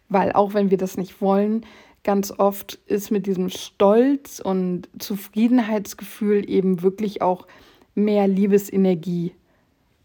weil 0.09 0.33
auch 0.33 0.53
wenn 0.53 0.71
wir 0.71 0.77
das 0.77 0.97
nicht 0.97 1.21
wollen, 1.21 1.65
ganz 2.03 2.33
oft 2.37 2.79
ist 2.87 3.11
mit 3.11 3.27
diesem 3.27 3.49
Stolz 3.49 4.39
und 4.39 4.89
Zufriedenheitsgefühl 4.97 6.49
eben 6.49 6.81
wirklich 6.81 7.21
auch 7.21 7.47
mehr 7.93 8.27
Liebesenergie 8.27 9.33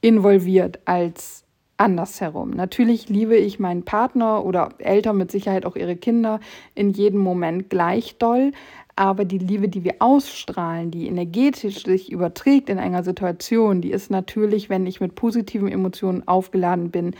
involviert 0.02 0.78
als 0.84 1.44
andersherum. 1.78 2.50
Natürlich 2.50 3.08
liebe 3.08 3.36
ich 3.36 3.58
meinen 3.58 3.84
Partner 3.84 4.44
oder 4.44 4.70
Eltern 4.78 5.16
mit 5.16 5.30
Sicherheit 5.30 5.66
auch 5.66 5.76
ihre 5.76 5.96
Kinder 5.96 6.40
in 6.74 6.90
jedem 6.90 7.20
Moment 7.20 7.70
gleich 7.70 8.16
doll, 8.18 8.52
aber 8.96 9.26
die 9.26 9.38
Liebe, 9.38 9.68
die 9.68 9.84
wir 9.84 9.96
ausstrahlen, 9.98 10.90
die 10.90 11.06
energetisch 11.06 11.84
sich 11.84 12.10
überträgt 12.10 12.70
in 12.70 12.78
einer 12.78 13.04
Situation, 13.04 13.82
die 13.82 13.90
ist 13.90 14.10
natürlich, 14.10 14.70
wenn 14.70 14.86
ich 14.86 15.00
mit 15.00 15.14
positiven 15.14 15.68
Emotionen 15.68 16.26
aufgeladen 16.26 16.90
bin, 16.90 17.14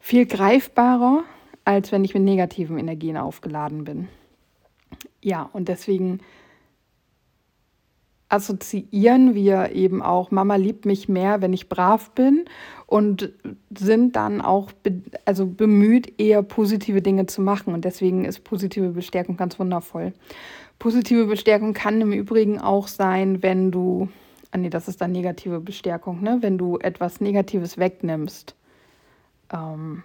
viel 0.00 0.26
greifbarer, 0.26 1.22
als 1.64 1.92
wenn 1.92 2.04
ich 2.04 2.14
mit 2.14 2.24
negativen 2.24 2.78
Energien 2.78 3.16
aufgeladen 3.16 3.84
bin. 3.84 4.08
Ja, 5.22 5.48
und 5.52 5.68
deswegen 5.68 6.20
assoziieren 8.28 9.34
wir 9.34 9.72
eben 9.72 10.02
auch, 10.02 10.30
Mama 10.30 10.56
liebt 10.56 10.84
mich 10.84 11.08
mehr, 11.08 11.40
wenn 11.42 11.52
ich 11.52 11.68
brav 11.68 12.10
bin 12.10 12.44
und 12.86 13.32
sind 13.76 14.16
dann 14.16 14.40
auch 14.40 14.72
be 14.72 15.02
also 15.24 15.46
bemüht, 15.46 16.20
eher 16.20 16.42
positive 16.42 17.02
Dinge 17.02 17.26
zu 17.26 17.40
machen. 17.40 17.72
Und 17.72 17.84
deswegen 17.84 18.24
ist 18.24 18.44
positive 18.44 18.90
Bestärkung 18.90 19.36
ganz 19.36 19.58
wundervoll. 19.58 20.12
Positive 20.78 21.26
Bestärkung 21.26 21.72
kann 21.72 22.00
im 22.00 22.12
Übrigen 22.12 22.60
auch 22.60 22.88
sein, 22.88 23.42
wenn 23.42 23.70
du, 23.70 24.08
ah 24.50 24.58
nee, 24.58 24.70
das 24.70 24.88
ist 24.88 25.00
dann 25.00 25.12
negative 25.12 25.60
Bestärkung, 25.60 26.22
ne? 26.22 26.38
wenn 26.40 26.58
du 26.58 26.78
etwas 26.78 27.20
Negatives 27.20 27.78
wegnimmst. 27.78 28.54
Ähm, 29.52 30.02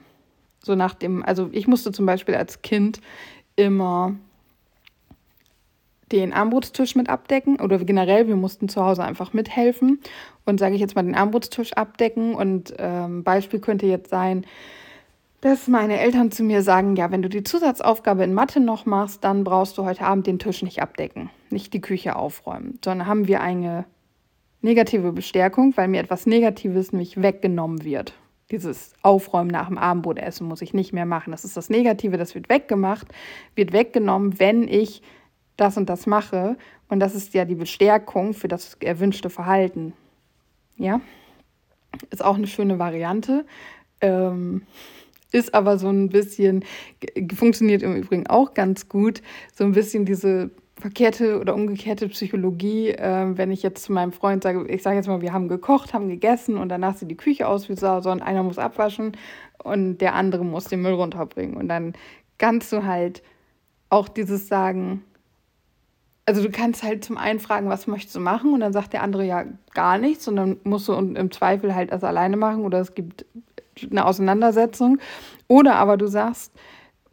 so 0.64 0.76
nach 0.76 0.94
dem, 0.94 1.24
also 1.24 1.50
ich 1.52 1.68
musste 1.68 1.92
zum 1.92 2.06
Beispiel 2.06 2.36
als 2.36 2.62
Kind 2.62 3.02
immer 3.56 4.16
den 6.12 6.34
Armbrutstisch 6.34 6.96
mit 6.96 7.10
abdecken 7.10 7.60
oder 7.60 7.80
generell, 7.80 8.28
wir 8.28 8.36
mussten 8.36 8.70
zu 8.70 8.84
Hause 8.84 9.04
einfach 9.04 9.34
mithelfen 9.34 10.00
und 10.46 10.60
sage 10.60 10.76
ich 10.76 10.82
jetzt 10.82 10.96
mal 10.96 11.04
den 11.04 11.16
Armbrutstisch 11.16 11.74
abdecken 11.74 12.36
und 12.36 12.74
ähm, 12.78 13.24
Beispiel 13.24 13.60
könnte 13.60 13.86
jetzt 13.86 14.10
sein, 14.10 14.46
dass 15.42 15.68
meine 15.68 16.00
Eltern 16.00 16.32
zu 16.32 16.44
mir 16.44 16.62
sagen, 16.62 16.96
ja, 16.96 17.12
wenn 17.12 17.24
du 17.24 17.30
die 17.30 17.44
Zusatzaufgabe 17.44 18.24
in 18.24 18.34
Mathe 18.34 18.60
noch 18.60 18.86
machst, 18.86 19.24
dann 19.24 19.44
brauchst 19.44 19.78
du 19.78 19.86
heute 19.86 20.04
Abend 20.06 20.28
den 20.28 20.38
Tisch 20.38 20.62
nicht 20.62 20.82
abdecken, 20.82 21.32
nicht 21.50 21.74
die 21.74 21.82
Küche 21.82 22.16
aufräumen, 22.16 22.80
sondern 22.84 23.08
haben 23.08 23.28
wir 23.28 23.42
eine 23.42 23.86
negative 24.62 25.12
Bestärkung, 25.12 25.76
weil 25.76 25.88
mir 25.88 26.00
etwas 26.00 26.28
Negatives 26.28 26.92
nämlich 26.92 27.22
weggenommen 27.22 27.84
wird. 27.84 28.14
Dieses 28.52 28.94
Aufräumen 29.02 29.50
nach 29.50 29.68
dem 29.68 29.78
Abendbrotessen 29.78 30.48
muss 30.48 30.62
ich 30.62 30.74
nicht 30.74 30.94
mehr 30.94 31.06
machen. 31.06 31.32
Das 31.32 31.46
ist 31.46 31.58
das 31.58 31.70
Negative, 31.70 32.18
das 32.18 32.36
wird 32.36 32.50
weggemacht, 32.50 33.08
wird 33.56 33.74
weggenommen, 33.74 34.40
wenn 34.40 34.68
ich 34.68 35.02
das 35.58 35.78
und 35.78 35.90
das 35.90 36.08
mache. 36.08 36.58
Und 36.90 37.00
das 37.00 37.16
ist 37.16 37.34
ja 37.34 37.46
die 37.46 37.56
Bestärkung 37.56 38.34
für 38.34 38.48
das 38.48 38.76
erwünschte 38.82 39.30
Verhalten. 39.30 39.94
Ja, 40.78 41.02
ist 42.10 42.24
auch 42.24 42.36
eine 42.36 42.48
schöne 42.48 42.80
Variante. 42.80 43.46
Ähm, 44.02 44.64
ist 45.32 45.54
aber 45.54 45.78
so 45.78 45.90
ein 45.90 46.10
bisschen, 46.10 46.66
funktioniert 47.34 47.84
im 47.84 47.96
Übrigen 47.96 48.28
auch 48.28 48.54
ganz 48.54 48.90
gut, 48.90 49.22
so 49.54 49.64
ein 49.64 49.72
bisschen 49.72 50.06
diese 50.06 50.52
verkehrte 50.78 51.40
oder 51.40 51.54
umgekehrte 51.54 52.10
Psychologie, 52.10 52.90
äh, 52.90 53.38
wenn 53.38 53.52
ich 53.52 53.62
jetzt 53.62 53.84
zu 53.84 53.94
meinem 53.94 54.12
Freund 54.12 54.44
sage, 54.44 54.68
ich 54.68 54.82
sage 54.82 54.98
jetzt 54.98 55.08
mal, 55.08 55.22
wir 55.22 55.32
haben 55.32 55.48
gekocht, 55.48 55.94
haben 55.94 56.10
gegessen 56.10 56.58
und 56.58 56.70
danach 56.70 56.96
sieht 56.96 57.12
die 57.12 57.18
Küche 57.18 57.48
aus 57.48 57.70
wie 57.70 57.76
Sau, 57.76 58.02
sondern 58.02 58.28
einer 58.28 58.44
muss 58.44 58.58
abwaschen 58.58 59.16
und 59.64 60.00
der 60.00 60.16
andere 60.16 60.44
muss 60.44 60.66
den 60.66 60.82
Müll 60.82 60.94
runterbringen. 60.94 61.56
Und 61.56 61.68
dann 61.68 61.94
kannst 62.40 62.74
du 62.74 62.84
halt 62.84 63.22
auch 63.90 64.10
dieses 64.10 64.48
sagen, 64.48 65.04
also 66.32 66.44
du 66.44 66.50
kannst 66.50 66.82
halt 66.82 67.04
zum 67.04 67.18
einen 67.18 67.42
fragen, 67.42 67.68
was 67.68 67.88
möchtest 67.88 68.16
du 68.16 68.22
machen 68.22 68.54
und 68.54 68.62
dann 68.62 68.72
sagt 68.72 68.94
der 68.94 69.04
andere 69.04 69.26
ja 69.26 69.44
gar 69.74 69.98
nichts 69.98 70.30
und 70.30 70.38
dann 70.38 70.56
musst 70.64 70.88
du 70.88 70.94
im 70.94 71.30
Zweifel 71.30 71.76
halt 71.76 71.92
das 71.92 72.06
alleine 72.06 72.38
machen 72.38 72.64
oder 72.64 72.80
es 72.80 72.96
gibt 72.96 73.26
eine 73.82 74.06
Auseinandersetzung. 74.06 75.00
Oder 75.50 75.76
aber 75.76 75.98
du 75.98 76.08
sagst, 76.08 76.54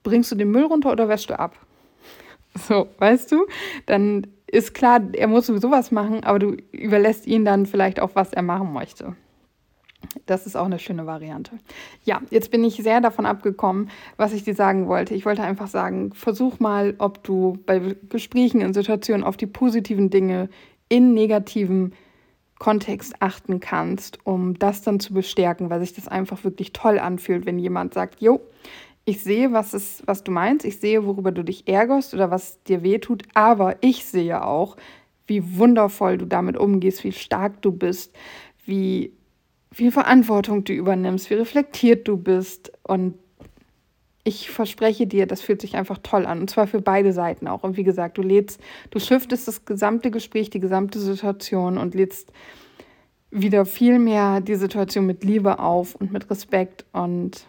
bringst 0.04 0.30
du 0.30 0.36
den 0.36 0.52
Müll 0.52 0.62
runter 0.62 0.92
oder 0.92 1.08
wäschst 1.08 1.30
du 1.30 1.38
ab? 1.38 1.56
So, 2.68 2.88
weißt 2.98 3.32
du? 3.32 3.44
Dann 3.86 4.28
ist 4.46 4.72
klar, 4.72 5.00
er 5.12 5.26
muss 5.26 5.46
sowieso 5.46 5.72
was 5.72 5.90
machen, 5.90 6.22
aber 6.22 6.38
du 6.38 6.56
überlässt 6.70 7.26
ihn 7.26 7.44
dann 7.44 7.66
vielleicht 7.66 7.98
auch, 7.98 8.10
was 8.14 8.32
er 8.32 8.42
machen 8.42 8.72
möchte. 8.72 9.16
Das 10.26 10.46
ist 10.46 10.56
auch 10.56 10.66
eine 10.66 10.78
schöne 10.78 11.06
Variante. 11.06 11.52
Ja, 12.04 12.22
jetzt 12.30 12.50
bin 12.50 12.62
ich 12.64 12.76
sehr 12.76 13.00
davon 13.00 13.26
abgekommen, 13.26 13.90
was 14.16 14.32
ich 14.32 14.44
dir 14.44 14.54
sagen 14.54 14.86
wollte. 14.88 15.14
Ich 15.14 15.26
wollte 15.26 15.42
einfach 15.42 15.68
sagen, 15.68 16.12
versuch 16.12 16.60
mal, 16.60 16.94
ob 16.98 17.24
du 17.24 17.58
bei 17.66 17.96
Gesprächen 18.08 18.60
in 18.60 18.74
Situationen 18.74 19.24
auf 19.24 19.36
die 19.36 19.46
positiven 19.46 20.10
Dinge 20.10 20.48
in 20.88 21.14
negativen 21.14 21.94
Kontext 22.58 23.14
achten 23.20 23.60
kannst, 23.60 24.18
um 24.24 24.58
das 24.58 24.82
dann 24.82 25.00
zu 25.00 25.14
bestärken, 25.14 25.70
weil 25.70 25.80
sich 25.80 25.94
das 25.94 26.08
einfach 26.08 26.42
wirklich 26.44 26.72
toll 26.72 26.98
anfühlt, 26.98 27.46
wenn 27.46 27.58
jemand 27.58 27.94
sagt, 27.94 28.20
jo, 28.20 28.40
ich 29.04 29.22
sehe, 29.22 29.52
was, 29.52 29.74
ist, 29.74 30.06
was 30.06 30.22
du 30.22 30.30
meinst, 30.30 30.66
ich 30.66 30.80
sehe, 30.80 31.06
worüber 31.06 31.32
du 31.32 31.42
dich 31.42 31.66
ärgerst 31.66 32.12
oder 32.14 32.30
was 32.30 32.62
dir 32.64 32.82
wehtut, 32.82 33.22
aber 33.32 33.76
ich 33.80 34.04
sehe 34.04 34.44
auch, 34.44 34.76
wie 35.26 35.56
wundervoll 35.56 36.18
du 36.18 36.26
damit 36.26 36.56
umgehst, 36.56 37.04
wie 37.04 37.12
stark 37.12 37.62
du 37.62 37.72
bist, 37.72 38.14
wie 38.64 39.12
viel 39.78 39.92
Verantwortung 39.92 40.64
du 40.64 40.72
übernimmst, 40.72 41.30
wie 41.30 41.34
reflektiert 41.34 42.08
du 42.08 42.16
bist 42.16 42.72
und 42.82 43.14
ich 44.24 44.50
verspreche 44.50 45.06
dir, 45.06 45.24
das 45.28 45.40
fühlt 45.40 45.60
sich 45.60 45.76
einfach 45.76 45.98
toll 46.02 46.26
an. 46.26 46.40
Und 46.40 46.50
zwar 46.50 46.66
für 46.66 46.82
beide 46.82 47.12
Seiten 47.12 47.46
auch. 47.46 47.62
Und 47.62 47.76
wie 47.76 47.84
gesagt, 47.84 48.18
du 48.18 48.22
lädst, 48.22 48.60
du 48.90 48.98
shiftest 48.98 49.46
das 49.46 49.66
gesamte 49.66 50.10
Gespräch, 50.10 50.50
die 50.50 50.58
gesamte 50.58 50.98
Situation 50.98 51.78
und 51.78 51.94
lädst 51.94 52.32
wieder 53.30 53.64
viel 53.64 54.00
mehr 54.00 54.40
die 54.40 54.56
Situation 54.56 55.06
mit 55.06 55.22
Liebe 55.22 55.60
auf 55.60 55.94
und 55.94 56.10
mit 56.10 56.28
Respekt 56.28 56.84
und 56.92 57.46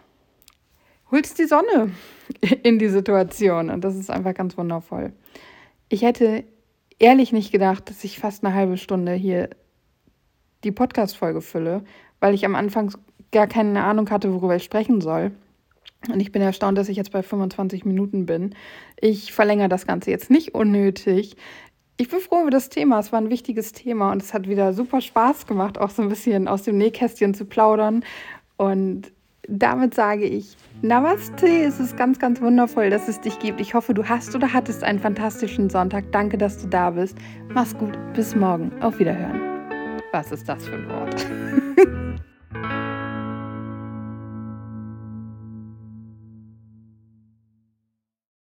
holst 1.10 1.36
die 1.36 1.46
Sonne 1.46 1.90
in 2.62 2.78
die 2.78 2.90
Situation. 2.90 3.70
Und 3.70 3.82
das 3.82 3.96
ist 3.96 4.08
einfach 4.08 4.34
ganz 4.34 4.56
wundervoll. 4.56 5.12
Ich 5.88 6.02
hätte 6.02 6.44
ehrlich 7.00 7.32
nicht 7.32 7.50
gedacht, 7.50 7.90
dass 7.90 8.04
ich 8.04 8.20
fast 8.20 8.44
eine 8.44 8.54
halbe 8.54 8.76
Stunde 8.76 9.14
hier 9.14 9.50
die 10.62 10.72
Podcast-Folge 10.72 11.40
fülle, 11.40 11.82
weil 12.20 12.34
ich 12.34 12.44
am 12.44 12.54
Anfang 12.54 12.92
gar 13.32 13.46
keine 13.46 13.82
Ahnung 13.82 14.10
hatte, 14.10 14.32
worüber 14.32 14.56
ich 14.56 14.64
sprechen 14.64 15.00
soll. 15.00 15.32
Und 16.08 16.20
ich 16.20 16.32
bin 16.32 16.40
erstaunt, 16.40 16.78
dass 16.78 16.88
ich 16.88 16.96
jetzt 16.96 17.12
bei 17.12 17.22
25 17.22 17.84
Minuten 17.84 18.26
bin. 18.26 18.54
Ich 19.00 19.32
verlängere 19.32 19.68
das 19.68 19.86
Ganze 19.86 20.10
jetzt 20.10 20.30
nicht 20.30 20.54
unnötig. 20.54 21.36
Ich 21.98 22.08
bin 22.08 22.20
froh 22.20 22.42
über 22.42 22.50
das 22.50 22.70
Thema. 22.70 22.98
Es 22.98 23.12
war 23.12 23.20
ein 23.20 23.28
wichtiges 23.28 23.72
Thema 23.72 24.12
und 24.12 24.22
es 24.22 24.32
hat 24.32 24.48
wieder 24.48 24.72
super 24.72 25.02
Spaß 25.02 25.46
gemacht, 25.46 25.76
auch 25.76 25.90
so 25.90 26.00
ein 26.00 26.08
bisschen 26.08 26.48
aus 26.48 26.62
dem 26.62 26.78
Nähkästchen 26.78 27.34
zu 27.34 27.44
plaudern. 27.44 28.02
Und 28.56 29.12
damit 29.46 29.94
sage 29.94 30.24
ich 30.24 30.56
Namaste. 30.80 31.46
Es 31.46 31.78
ist 31.78 31.98
ganz, 31.98 32.18
ganz 32.18 32.40
wundervoll, 32.40 32.88
dass 32.88 33.08
es 33.08 33.20
dich 33.20 33.38
gibt. 33.38 33.60
Ich 33.60 33.74
hoffe, 33.74 33.92
du 33.92 34.08
hast 34.08 34.34
oder 34.34 34.52
hattest 34.52 34.82
einen 34.82 34.98
fantastischen 34.98 35.68
Sonntag. 35.68 36.10
Danke, 36.12 36.38
dass 36.38 36.56
du 36.56 36.68
da 36.68 36.90
bist. 36.90 37.18
Mach's 37.52 37.76
gut. 37.76 37.98
Bis 38.14 38.34
morgen. 38.34 38.72
Auf 38.80 38.98
Wiederhören. 38.98 39.40
Was 40.12 40.32
ist 40.32 40.48
das 40.48 40.66
für 40.66 40.76
ein 40.76 40.88
Wort? 40.88 41.26